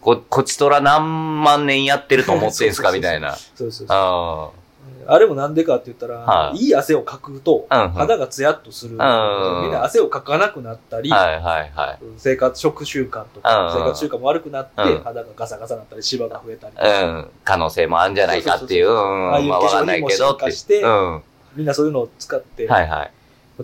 [0.00, 3.36] こ、こちとら何万年やってると思ってんすかみたいな。
[3.36, 4.59] そうそうそう。
[5.06, 8.92] ああれもなんでかって言ったら、はいいい汗をかくと、うんうん肌がツヤっとする。
[8.92, 11.98] みんな汗をかかなくなったり、はいはいはい。
[12.16, 16.74] 生活、食習慣とか、うん生活習慣も悪くなって、うん肌がガサガサになったり、シワが増えたり。
[16.76, 17.30] うん。
[17.44, 18.90] 可能性もあるんじゃないかっていう。
[18.90, 20.08] ああいうまあわかんないけど。
[20.08, 21.14] 化粧品も進化してうん。
[21.14, 21.22] は
[21.56, 23.10] みんなそういうのを使って、いはい。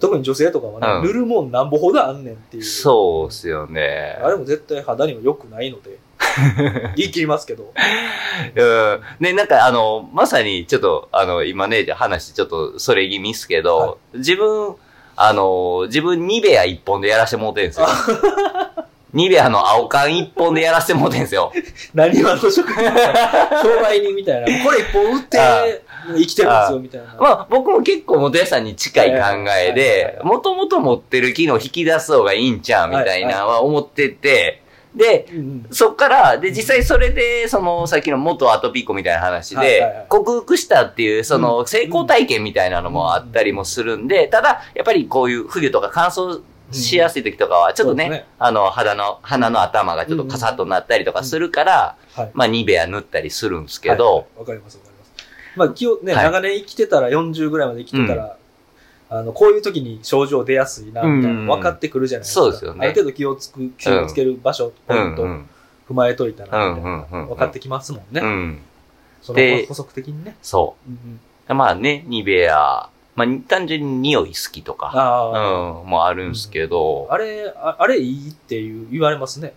[0.01, 2.63] 特に女性とかはね、うん塗るもんなんぼほどあんねんっていう。
[2.63, 4.19] そうっすよね。
[4.23, 5.99] あれも絶対肌には良くないので、
[6.97, 7.73] 言い切りますけど。
[8.55, 9.01] うん。
[9.21, 14.75] ね、なんかあの、まさにちょっと、あの、今ね、話ちょっとそれ気味っすけど、は自分、
[15.17, 17.87] あの、自分ニベア一本でやらせてもうてんすよ。
[19.17, 21.51] ニベアの青缶一本でやらせてもうてんすよ。
[21.95, 24.65] 何話の職人商売人みたいな。
[24.65, 25.65] これ一本売ってあ
[26.15, 27.17] 生きてますよ、みたいな。
[27.19, 34.63] まあ僕も結構元屋さんに近い考えはいはいで、はいもともと持ってる機能引き出す方がいいんちゃうみたいなのは思ってて、
[34.97, 35.67] で、うんうん。
[35.71, 46.41] そっから、で、実際それで、その、さっきの元アトピーコみたいな話はいはいはい、で克服したっていう、その、成功体験みたいなのもあったりもするんで、ただ、やっぱりこういう冬とか乾燥
[46.73, 52.31] しやすい時とかは、ちょっとねそうですね、あの、肌の、鼻の頭がちょっとカサッとなったりとかするから、はい。
[52.33, 54.09] まあ、ニベア塗ったりするんですけはいはい。
[54.09, 55.13] ど、わかりますわかります。
[55.57, 56.25] まあ、気をね、はい。
[56.25, 58.37] 長年生きてたら、40ぐらいまで生きてたら、
[59.09, 62.41] あの、こういう時に症状出やすいな、みたいなの分かってくるじゃないですか。
[62.43, 65.49] そうですよねある程度気をつく、気をつける場所、ポイントうんうん。
[65.89, 68.21] 踏まえといたら、分かってきますもんね。
[68.21, 68.59] うん。
[69.23, 70.37] そので補足的にね。
[70.43, 71.55] そうんうんう。
[71.55, 79.55] まあね、ニベア、まあ単純に匂い好きとか、ああ、うん、もあるんですけど、あれ、ああれいいっていう言われますね。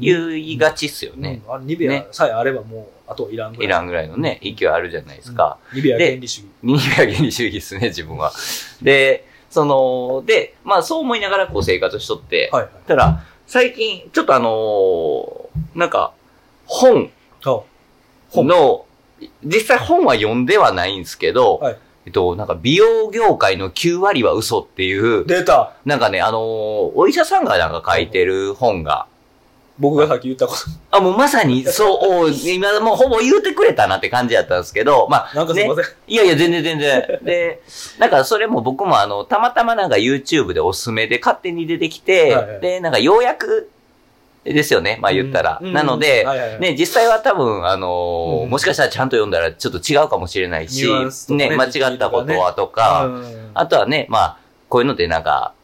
[0.00, 1.42] 言いがちっすよね。
[1.46, 3.66] うんあれニベアねさえあればもう、あとはいらんぐらい。
[3.66, 5.58] いらんぐらいのね、勢いあるじゃないですか。
[5.72, 5.76] うん。
[5.76, 6.48] ニベアで原理主義。
[6.62, 8.32] ニベア原理主義ですね、自分は。
[8.82, 12.72] で、その、で、まあそう思いながらこう生活しとって、はいはい。
[12.86, 16.12] たら、最近、ちょっとあのーなんか、
[16.66, 17.10] 本
[18.44, 18.84] の、
[19.44, 26.40] 実際本は読んではないんですけど、はいえっと、なんか美容業界の9割は嘘っていう、データなんかね、あのー
[26.94, 29.06] お医者さんがなんか書いてる本が、
[29.78, 30.60] 僕がさっき言ったこと。
[30.90, 35.84] あ、もうまさにそう、 今もうほぼ言うてくれたなって感じだったんですけど、まあ、なんかすいません。
[36.06, 37.18] いやいや、全然全然。
[37.22, 37.60] で、
[37.98, 43.70] なんかそれも僕もあの、たまたまなんか YouTube でおすすめで勝手に出てきて、はいはいで、なんかようやく
[44.52, 45.58] ですよね、まあ言ったら。
[45.60, 50.86] うんなので、はいはいはいね、実際は多分、あのーうんもしかしたらちゃんと読んだらちょっと違うかもしれないし、
[51.30, 55.54] ねね、間違ったことはとか、うんあとはね、まあ、こういうのでなんか、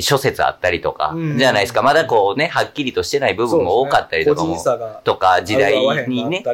[0.00, 1.82] 諸説あったりとか、うんじゃないですか。
[1.82, 4.56] まだこうね、はっきりとしてない部分も多かったりとかも
[5.04, 6.44] とか、時代にね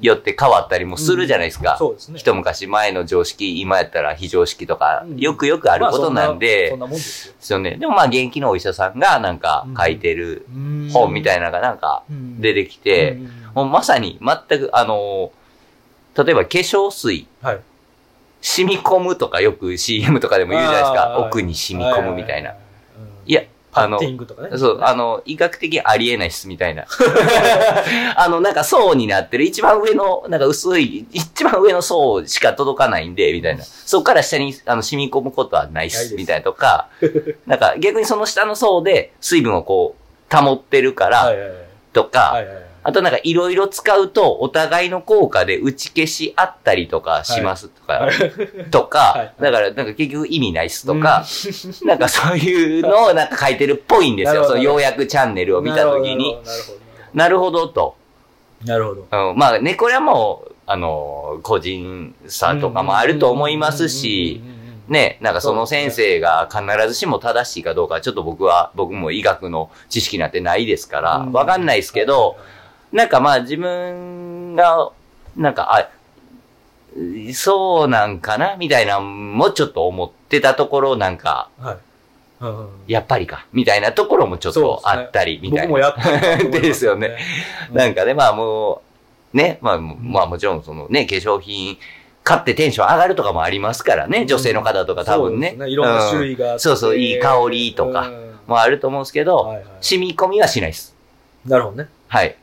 [0.00, 1.76] よって変わったりもするじゃないですか。
[1.78, 2.18] そうですね。
[2.18, 7.34] 一昔前の常識、今やったら非常識とか、うんよくよくあることなんで、まあそんなそんなもんですよ。
[7.34, 7.76] ですよね。
[7.76, 10.46] でもまあ現役のお医者さんがなんか書いてる
[10.92, 12.04] 本みたいなのがなんか
[12.38, 15.40] 出てきて、うんもうまさに全くあのー
[16.24, 17.60] 例えば化粧水、はい。
[18.42, 21.18] 染み込むとかよく CM とかでも言うじゃないですか。
[21.18, 22.54] 奥に染み込むみたいな。。
[23.26, 24.00] いや、あの。
[24.56, 26.86] そう、あの、医学的にありえないっすみたいな。
[28.16, 33.64] あの、なんか層になってる一番上の、なんか薄い、一番上の層しか届かないんで、みたいな。
[33.64, 36.88] そこから下にあの染み込むことはないっす、みたいなとか、
[37.46, 41.32] なんか逆にその下の層で水分をこう、保ってるから。
[41.92, 42.69] とか、はいはいはい。
[42.82, 48.08] あとなんかいろいろ使うとお互いの効果で打ち消し合ったりとかしますとか、
[48.70, 51.24] とか、はいだからなんか結局意味ないっすとか、
[51.84, 54.44] なんかそういうのをなんか書いてるっぽいんですよ。
[54.44, 56.38] そのようやくチャンネルを見たときに。
[57.12, 57.68] なるほど。
[57.68, 57.96] と。
[58.64, 59.30] なるほど。
[59.30, 72.36] うん、まあね、これはもう、あの、個人差とかもあると思いますし、うんうんうんうんうん、ね、なんかその先生が必ずしも正しいかどうか、ちょっと僕は、僕も医学の知識なんてないですから、うんわかんないですけど、、
[72.92, 74.90] なんかまあ自分が、
[75.36, 75.88] なんか、あ、
[77.32, 81.76] そうなんかなみたいなのもちょっと思ってたところ、なんか、はい。
[82.40, 85.68] うんうんやっぱりか、みたいなところもちょっとあったり、みたいな。
[85.68, 87.18] 僕もやったなと思いますですよね。
[87.70, 88.82] うんなんかね、まあも
[89.34, 91.76] う、ね、まあ、まあもちろんそのね、化粧品
[92.24, 95.50] 買ってテンション上がるとかもありますからね、女性の方とか多分ね。
[95.50, 100.94] そうですいろんな種類がそうそういい香りとかうんもあると思うんですけど、はいはい染み込みはしないです。
[101.46, 101.88] なるほどね。
[102.08, 102.36] はい。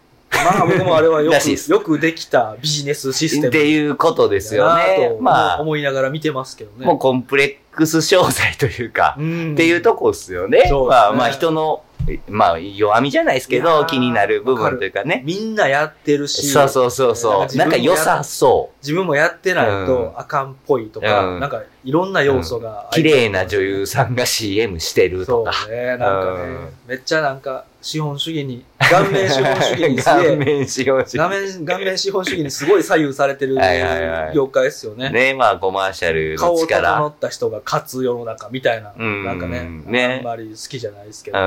[0.44, 3.48] まあ僕もあれはよく、よくできたビジネスシステム。
[3.48, 5.18] っていうことですよね。
[5.20, 5.58] ままあ。
[5.58, 6.86] あ、思いながら見てますけどね。
[6.86, 10.64] もうコンプレックス商材というか、うんっていうとこですよね。
[10.64, 11.84] ねまあまあ人の、
[12.28, 15.22] まあ弱みじゃないですけど、気になる部分というかね。
[15.26, 17.58] みんなやってるし、そうそうそうそう。
[17.58, 22.96] なんか良さそ自分もやってないうんとあかんっぽいとか、うんなんかいろんな要素がう。
[22.96, 25.68] 綺麗な女優さんが CM してるそうとか。
[25.68, 31.18] ね、なんかねうん、めっちゃなんか資本主義に顔面資本主義にす顔げえ、面資本主義。
[31.18, 35.10] 顔面、顔面資本主義にすごい左右されてるはいはいはい業界ですよね。
[35.10, 37.08] ね、まあコマーシャル顔整の力。
[37.08, 41.40] った人が勝つ世の中みたいな、うんなんかね、ねあんまり好きじゃないですけど。
[41.40, 41.42] う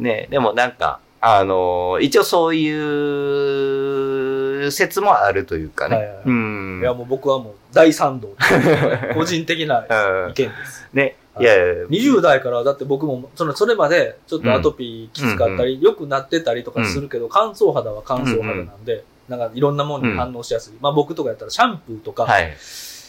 [0.00, 0.02] ん。
[0.02, 4.25] ね、でもなんか、あのー一応そういう
[4.70, 5.96] 説もあるというかね。
[5.96, 6.80] はいはいはいうん。
[6.80, 8.34] いやもう僕はもう大賛同。
[9.14, 10.86] 個人的なうん意見です。
[10.92, 20.74] ね、はいいやいや20代からだって僕も、その、それまでちょっとアトピーきつかったり、良くなってたりとかするけど、乾燥肌は乾燥肌なんで、なんかいろんなものに反応しやすい。
[20.80, 22.56] まあ僕とかやったらシャンプーとか、はい。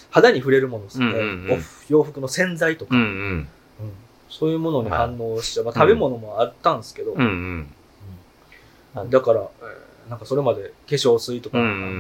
[0.09, 1.57] 肌に触れるものですね、うんうんうんお
[1.89, 3.07] 洋服の洗剤とか、うんうん。
[3.07, 3.47] うん
[4.29, 5.65] そういうものに反応しちゃう。
[5.65, 7.73] まあ食べ物もあったんですけど、うんうん。
[8.95, 11.57] うんだから、えーなんかそれまで化粧水とか、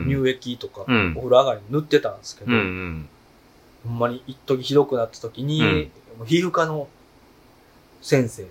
[0.07, 2.51] 乳液とか、うんお風呂上がりに塗ってたんですけど。
[2.51, 5.89] ほんまに一時ひどくなった時に、
[6.25, 6.87] 皮膚科の
[8.01, 8.43] 先生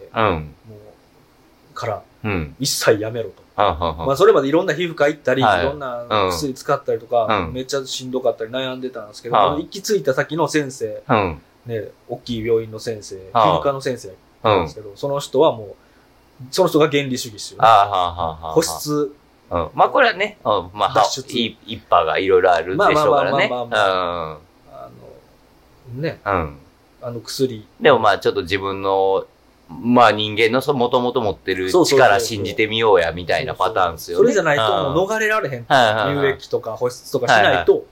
[1.75, 2.57] からうん。
[2.59, 3.43] 一切やめろと。
[3.57, 11.41] まあそれまでいろんな皮膚科行ったり、はいい、ろんな薬使ったりとか、うんめっちゃしんどかったり悩んでたんですけど、はい行き着いた先の先生、うん。
[11.67, 14.75] ね、大きい病院の先生、皮はい膚科の先生うんなんです。
[14.75, 15.75] けど、その人はもう、
[16.51, 17.61] その人が原理主義ですよ。
[17.61, 19.13] 保湿、
[19.51, 19.71] うん。
[19.75, 20.71] まあこれはね、うん。
[20.73, 23.49] まあ、一派がいろいろあるでしょうからね。
[23.49, 23.77] まあまあま
[24.73, 24.91] ああ
[25.95, 26.33] の、ね、うん。
[26.33, 26.59] うん。
[27.03, 27.67] あの薬。
[27.81, 29.27] でもまあちょっと自分の、
[29.69, 34.23] まあ人間のそもともと持ってる力信じてみようやみたいなパターンですよね。
[34.23, 35.67] それじゃないともううん逃れられへん。
[35.67, 37.85] 乳液とか保湿とかしないと、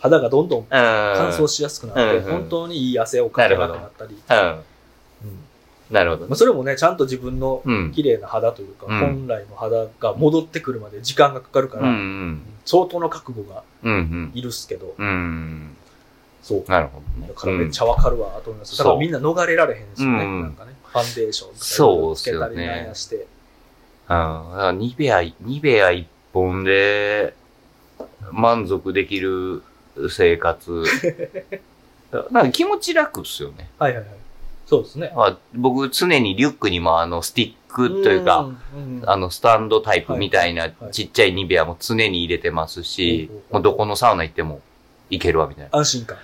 [0.00, 4.14] 肌がどんどん乾燥しやすくなって、うん本当にいい汗をかけなくなったり。
[4.14, 4.60] うん。
[5.90, 6.36] うんなるほどまあ、。
[6.36, 7.92] それもね、ちゃんと自分のうん。
[7.92, 12.42] 綺麗な肌というか、うん本来の肌が戻ってくるまで時間がかかるかうんら、うん。
[12.64, 14.30] 相当の覚悟がうんうん。
[14.34, 15.76] いるっすけど、うん。
[16.42, 16.70] そう。
[16.70, 17.28] なるほどね。
[17.28, 18.78] だからめっちゃわかるわ、と思います。
[18.78, 20.24] だからみんな逃れられへんですよね。
[20.24, 23.16] うんなんかね、ファンデーションつけたりなんやして。
[23.16, 23.22] うん。
[23.22, 23.26] だ
[24.08, 27.34] からニベア、ニベア一本で
[28.30, 29.62] 満足できる
[30.08, 30.84] 生活。
[32.30, 33.70] なんか気持ち楽っすよね。
[33.78, 34.14] はいはいはい。
[34.70, 35.12] そうですね。
[35.16, 44.60] まあ、僕常にリュックにもあのスティックというか、ん、うんあのスタンドタイプみたいなはいちっちゃいニベアも常に入れてますしほうほうほ、うもうどこのサウナ行っても
[45.10, 45.76] 行けるわみたいな。
[45.76, 46.18] 安心感。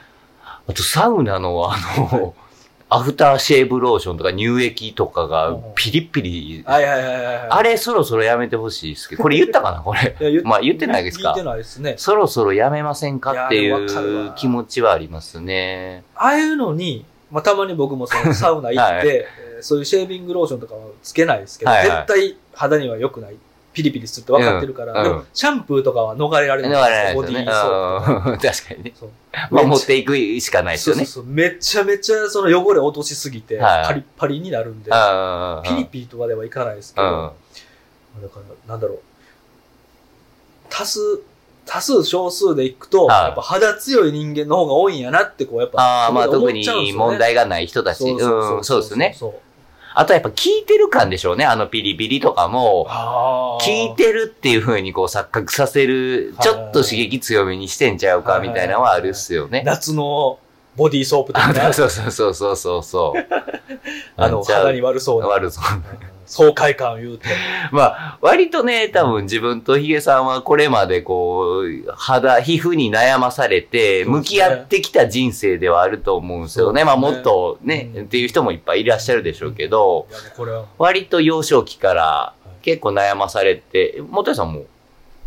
[0.68, 2.36] あとサウナのあの、
[2.88, 6.62] アフターシェーブローションとか乳液とかがピリッピリ。
[6.64, 7.48] はいはいはいはい。
[7.50, 10.42] あれそろそろやめてほしいですけど、これ言ったかなこれ。
[10.44, 11.96] まあ言ってないですか言ってないですね。
[11.98, 16.04] そろそろやめませんかっていう気持ちはありますね。
[16.14, 19.08] ああいうのに、まあ、たまに僕もそのサウナ行って、はい。
[19.08, 22.06] えーそういうシェービングローションとかはつけないですけど、はいはい。
[22.06, 23.36] 絶対肌には良くない。
[23.72, 25.04] ピリピリするって分かってるから、うん。
[25.04, 27.50] でもシャンプーとかは逃れられだないからボディですよね。
[27.50, 28.92] ーソープ 確かにね。
[28.98, 29.10] そう。
[29.50, 31.04] まあ持っていくしかないですよね。
[31.04, 31.32] そうそうそう。
[31.34, 33.86] めちゃめちゃその汚れ落としすぎて、はい。
[33.86, 37.34] パリッパリになるんで、あピリピリとかではいかないですけど、
[38.22, 38.98] だから、なんだろう。
[40.70, 41.00] 多数、
[41.66, 47.98] 多数少数でいくと、はいやっぱ肌強い人間の方が多いんやなって、こう、やっぱ、ああ、まあ特に問題がない人たち。
[47.98, 49.14] そうん、そうですね。
[49.18, 49.34] そう
[49.98, 51.46] あとやっぱ聞いてる感でしょうね。
[51.46, 59.62] あのピリピリとかも、あー聞いてるっていう風にこう錯覚させる、はいちょっと刺激強めにしてんちゃうかみたいなのはあるっすよね。
[59.64, 60.38] 夏の
[60.76, 63.26] ボディーソープとかそうそうそうそうそうそう。
[64.16, 65.64] あの、肌に悪そうな、悪そう。
[66.26, 67.28] 爽快感を言うて。
[67.72, 76.84] まあ、割とね、多分自分とヒゲさんはこれまでこう、肌、皮膚に悩まされて、向き合ってきた人生ではあると思うんですよね。
[76.84, 78.04] まあもっとね、うん。
[78.04, 80.06] っていう人もいっぱいいらっしゃるでしょうけど、
[80.78, 84.64] 割と幼少期から結構悩まされて、元谷さんも、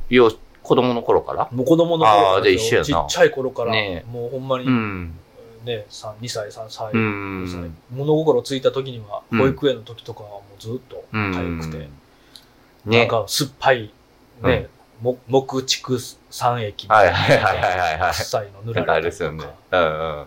[0.10, 1.50] 幼、子供の頃から？
[1.52, 2.86] もう子供の頃から一緒やな。
[2.86, 4.06] ちっちゃい頃から、ね。
[4.12, 5.16] もうほんまに、うん。
[5.66, 7.58] ね、3 2歳、3歳、う5歳。
[7.62, 7.78] ん。
[7.92, 9.40] 物心ついた時には、うん。
[9.40, 11.32] 保育園の時とかはもうずっとうん。
[11.32, 11.90] 痒くて、なん
[12.86, 13.08] ね。
[13.08, 13.92] か酸っぱい、
[14.44, 14.68] ね、
[15.02, 15.98] も木畜
[16.30, 17.08] 酸液みた
[17.96, 18.14] いな。
[18.14, 18.96] 臭いの塗られたりとか。
[18.98, 19.46] れですよね。
[19.72, 20.26] うんうん。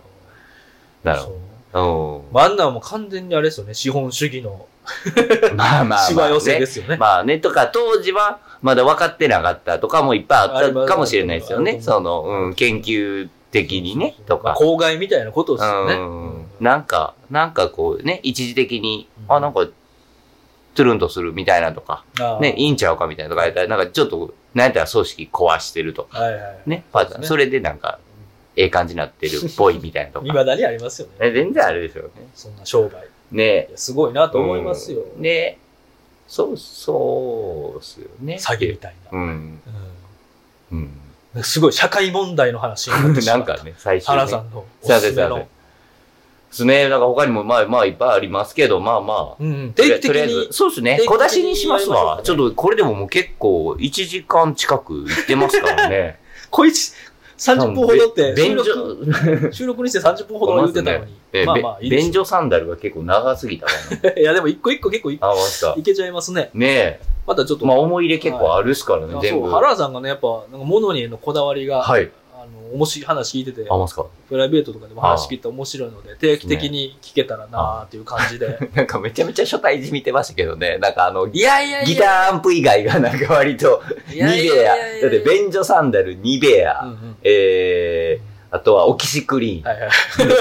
[1.03, 1.37] なるほど。
[1.37, 4.67] うんまあ、あんなもう完全にあれですよね、資本主義の
[5.55, 6.65] まあまあまあ、しわ寄せでね。
[6.67, 6.97] すよね。
[6.97, 11.81] まあね、とか当時はまだ分かってなかったとかもいっぱいあったかもしれないですよね。
[11.81, 14.53] その、うん、研究的にね、とか。
[14.55, 15.93] 公害みたいなことですよね。
[15.95, 16.45] うん。
[16.59, 19.65] なんか、なんかこうね、一時的に、うんあ、なんか、
[20.73, 22.03] トゥルンとするみたいなとか、
[22.41, 26.57] ね、いいんちゃうかみたいなとかやったら、なんかちょっと、なんやったら組織壊してるとか、はいはい。
[26.65, 27.23] ね、パターン。
[27.25, 27.99] それでなんか、
[28.55, 30.25] ええ感じになってるっぽいみたいなとか。
[30.25, 31.13] 未だにありますよね。
[31.19, 32.11] え全然あるでしょうね。
[32.35, 33.07] そんな商売。
[33.31, 35.01] ねすごいなと思いますよ。
[35.01, 35.57] うんね
[36.27, 38.37] そう、そうっすよね。
[38.39, 39.17] 詐欺みたいな。
[39.17, 39.61] うん。
[40.71, 40.79] うん。
[40.79, 40.99] うん
[41.41, 44.17] すごい社会問題の話になってしまった なんかね、最初、ね。
[44.17, 45.47] 原さんのおすの。
[46.53, 46.87] ですね。
[46.87, 49.35] なんか他にもまあまあいっぱいありますけど、まあまあ。
[49.39, 49.73] うんうん。
[49.73, 50.47] 定期的に。
[50.51, 52.21] そうですね小出しにしますわ。
[52.23, 56.19] ちょっとこれでももう結構1時間近く行ってますからね。
[56.51, 56.93] こいつ、
[57.37, 61.13] 30分ほどって、収録、 収録にして30分ほど言ってたのに。
[61.33, 63.73] えまあまあ、いいです便所サンダルが結構長すぎたか
[64.03, 64.09] な。
[64.21, 65.83] いや、でも一個一個結構いい。
[65.83, 66.51] けちゃいますね。
[66.53, 67.65] ねまたちょっと。
[67.65, 67.67] え。
[67.67, 69.49] まあ思い入れ結構あるっすからね、あ全部。
[69.49, 72.11] 原田さんがね、やっぱ、なんか物にのこだわりが、はい。
[72.59, 74.05] あの、面白い話聞いててあ、、ますか？
[74.29, 78.57] プライベートとかでも話聞いて面白いので、定期的に聞けたらなーっていう感じで。
[78.73, 80.77] なんかめちゃめちゃ初対じ見てましたけどね。
[80.79, 84.75] なんかあの、いやいやギターアンプ以外がなんか割と、ニベア。
[85.01, 86.83] だって便所サンダル、ニベア。
[86.83, 89.63] うんうんえー、あとはオキシクリーン。
[89.63, 89.89] はいはい。
[90.27, 90.39] でし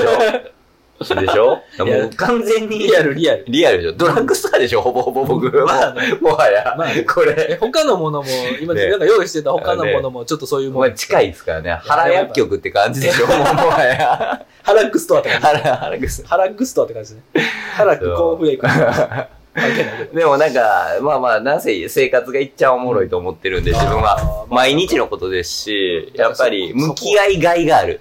[0.49, 0.62] ょ？
[1.03, 1.63] でしょ？
[1.79, 2.79] もう完全に。
[2.79, 3.45] リアルリアル。
[3.49, 3.93] リアルでしょ？
[3.93, 4.83] ドラッグストアでしょ？
[4.83, 5.51] ほぼほぼ僕。
[5.65, 6.75] まあねもはや。
[6.77, 7.59] まあねこえれ。
[7.61, 8.29] 他のものも、
[8.61, 10.89] 今、ねなんか用意してた他のものもちょっとそういうもの。
[10.89, 11.71] まあ近いですからね。
[11.71, 13.27] 原薬局って感じでしょ？
[13.27, 14.47] もうもはや。
[14.63, 15.47] ハラックストアって感じ。
[15.47, 17.23] 原、原薬ハラックストアって感じね。
[17.75, 18.67] ハラックコーンフレーク。
[20.17, 24.47] でもなんか、まあまあ、なんせ生活がいっちゃおもろいと思ってるんで、自分あは。
[24.49, 28.01] 毎日のことですし、うんやっぱり向き合いがいがある。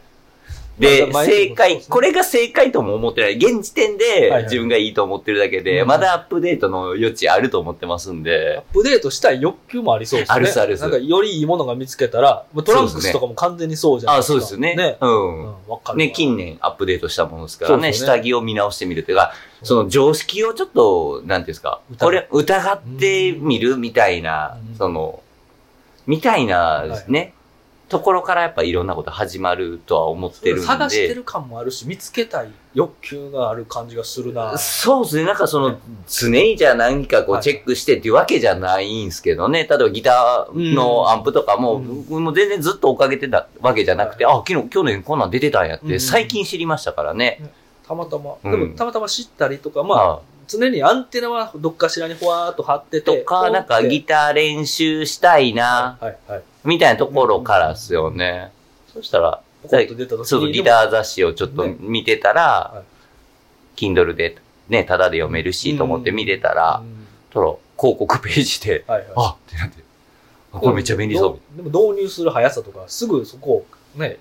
[0.82, 3.36] で、正解、これが正解とも思ってない。
[3.36, 10.36] 現時点で自分がいいと思ってるだけで、うんまだアップデートの余地あると思ってますんでアッ、プデートしたい欲求もありそうですね。
[10.36, 14.34] あるっすあるっすなんかよりいいものが見つけたら、まあトランクスとかも完全にそうじゃないあ、ですか。
[14.34, 14.76] そうですよね。
[14.76, 14.98] ね。
[15.00, 15.08] う。
[15.08, 15.96] うんん、わかるわ。
[15.98, 25.22] ね、近年アップデートしたものですからね、下着を見直してみるというか、その常識をちょっと、なんていうんですか、これ疑ってみるみたいなうん、その、
[26.08, 27.34] みたいなですね、
[27.92, 30.66] ところからやっぱいろんなこと始まるとは思ってるんで。
[30.66, 34.58] 探してる感もあるし、見つけたい欲求がある感じがするな。
[34.58, 35.26] そうですね。
[35.26, 35.78] なんかその、
[36.08, 39.68] 常にじゃあ何かこうはいチェックしてっていうわけじゃないんですけどね。
[39.70, 47.42] 例えばギターのアンプとかも、うん僕も全然ずっと追っかけてたわけじゃなくて、あ、昨日、去年こんなん出てたんやっうんて、最近知りましたからね。
[47.86, 48.36] たまたま。
[48.42, 50.20] うんでも、たまたま知ったりとか、まあ、あ
[50.58, 53.20] 常にアンテナはどっかしらにふわーっと張ってて。
[53.20, 56.43] とか、なんかギター練習したいな、はい、はい。
[56.64, 58.52] みたいなところからですよね。
[58.93, 59.41] そしたら。
[59.68, 62.41] そう、ギター雑誌をちょっと見てたら、
[62.74, 62.91] はい
[63.82, 64.38] Kindle で
[64.70, 69.10] ね、タダで読めるしと思って見てたらう、んたら広告ページで、はいはい。
[69.16, 69.84] あってなって、
[70.54, 71.58] あこれめっちゃ便利そう。
[71.58, 74.20] でも導入する速さとか、すぐそこをね、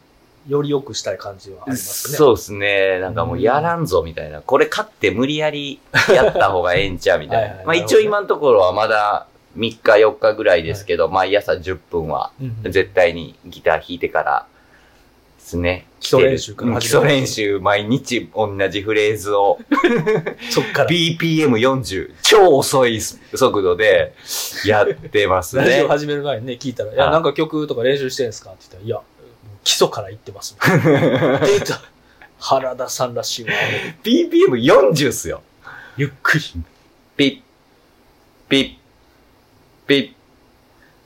[0.49, 2.17] より良くしたい感じはありますね。
[2.17, 2.99] そうですね。
[3.01, 4.41] なんかもうやらんぞみたいな。
[4.41, 5.81] これ買って無理やり
[6.13, 7.57] やった方がええんちゃうみたい はいは。
[7.57, 9.27] ないまあ一応今のところはまだ
[9.57, 12.33] 3日4日ぐらいですけど、毎朝10分は
[12.65, 14.47] 絶対にギター弾いてから
[15.39, 15.87] ですね。
[16.01, 19.59] 基礎練習基礎練習毎日同じフレーズを
[20.51, 20.89] そっから。
[20.89, 24.15] BPM40 超遅い速度で
[24.65, 25.65] やってますね。
[25.65, 29.01] ラジオ始める前にね、聞いたら、いや、はいなんか曲とか練習してんすかって言ったら、いや、
[29.65, 30.57] 基礎から言ってます。
[30.61, 31.81] 出た
[32.39, 33.53] 原田さんらしいわ。
[34.03, 35.43] BPM40 っすよ。
[35.97, 36.45] ゆっくり。
[37.17, 37.41] ピッ、
[38.49, 38.77] ピッ、
[39.87, 40.13] ピッ、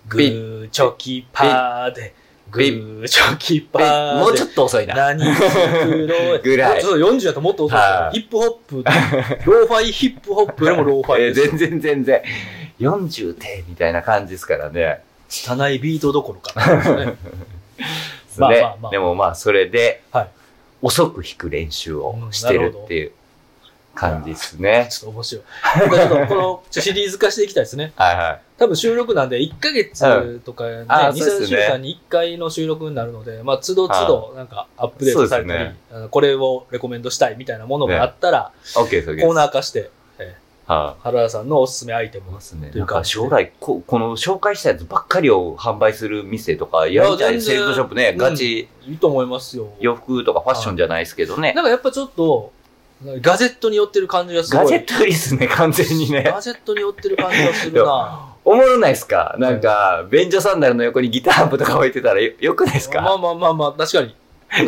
[0.07, 2.15] グーチョキパーで、
[2.51, 3.81] グーチョキパ。
[3.81, 4.21] ーで。
[4.21, 4.95] もうちょっと遅いな。
[4.95, 6.07] 何作
[6.45, 11.49] ぐらいちょっと40やともっと遅いですよはいヒップホップ、ローファイヒップホップよりも ローファイえーです。
[11.49, 12.23] 全然全然。
[12.81, 15.03] 40点みたいな感じですからね。
[15.29, 17.19] 拙いビートどころかなん
[18.35, 18.47] ですね。
[18.47, 20.28] まあねまあまあでもまあ、それではい、
[20.82, 23.12] 遅く弾く練習をしてるっていう
[23.95, 24.89] 感じですね。
[24.91, 25.45] ちょっと面白い。
[25.45, 27.93] ちょっとこのシリーズ化していきたいですね。
[27.97, 28.41] はいはい。
[28.59, 35.76] 多分収録なんで1ヶ月とかね、2、3うですね週間に1回の収録になるので、まあ、都度都度なんかアップデートされたり、ね
[36.11, 38.53] これをレコメンドしたいみたいなものがあったら、
[39.22, 39.26] す。
[39.26, 39.91] コーナー化して、え
[40.67, 42.33] はー原田さんのおすすめアイテムい。
[42.33, 42.71] ますね。
[42.71, 47.41] というんか将来こ、この紹介したやつばっかりを販売する店とかやりたい。
[47.41, 49.69] セレクトショップね、うんガチいいと思いますよ。
[49.81, 51.53] 洋服とかファッションじゃないですけどね。
[51.53, 52.53] なんかやっぱちょっと、
[53.21, 54.65] ガジェットに寄ってる感じがすごい。
[54.65, 56.23] ガジェットですね、完全にね。
[56.23, 58.35] ガジェットに寄ってる感じがするな。
[58.45, 59.37] おもろないですか？
[59.39, 63.01] なんか、便所サンダルの横にギターアンプとか置いてたらよよくないですか？
[63.03, 64.15] まあまあまあまあ、確かに。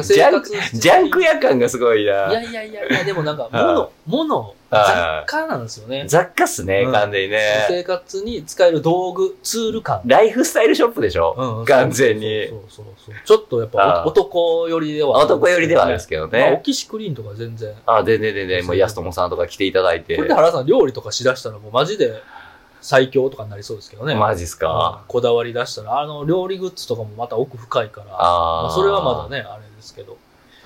[0.03, 2.40] ジャンク、しジャンク屋感がすごいいやな。
[2.40, 6.04] いやいやいや、でもなんか、はい物、物、はい雑貨なんですよね。
[6.08, 7.66] 雑貨っすね、うん完全にね。
[7.68, 10.00] 生活に使える道具、ツール感。
[10.04, 13.14] ライフスタイルショップでしょ、うん完全にそうそうそう。
[13.24, 15.10] ちょっとやっぱ男寄りでは。
[15.24, 16.60] 男寄りではあるんですけどまあ、オね。
[16.64, 17.74] キシクリーンとか全然。
[17.86, 20.34] あ、全然全然、もう安友さんとか来ていただいてこれで。
[20.34, 22.20] 原さん料理とかしだしたらもうマジで
[22.80, 24.14] 最強とかになりそうですけどね。
[24.16, 25.00] マジっすか。
[25.02, 30.16] うんこだわり出したら、あの、料理グッズとかもまた奥深いから、まあーあそれはまだね、あれですけど。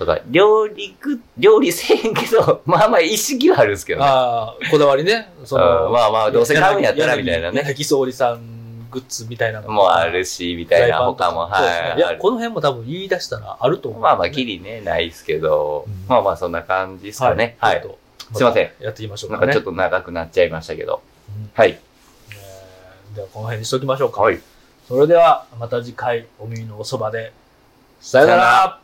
[0.01, 4.05] とか、料理ぐ、料理せえへんけど、 まあまあ意識はあるんですけどね。
[4.07, 5.31] ああ、こだわりね。
[5.45, 7.61] そうんの、まあまあ、どうせ買うんやったらみたいなね。
[7.63, 11.97] 柳総理さんグッズみたいなのもうあるし、みたいな他も、はい。
[11.97, 17.57] いや、この辺も多分言い出したらあると思う、まあまあ、きりね、ないですけどうん、まあまあ、そんな感じですかね。
[17.59, 17.83] はい
[18.33, 19.39] すいませんたやっていきましょうかね。
[19.41, 21.01] なんかちょっと長くなっちゃいましたけど。
[21.29, 21.77] うんはい。
[22.31, 24.21] えーでは、この辺にしときましょうか。
[24.21, 24.39] はい。
[24.87, 27.33] それでは、また次回、お耳のおそばで。
[27.99, 28.81] さよなさよなら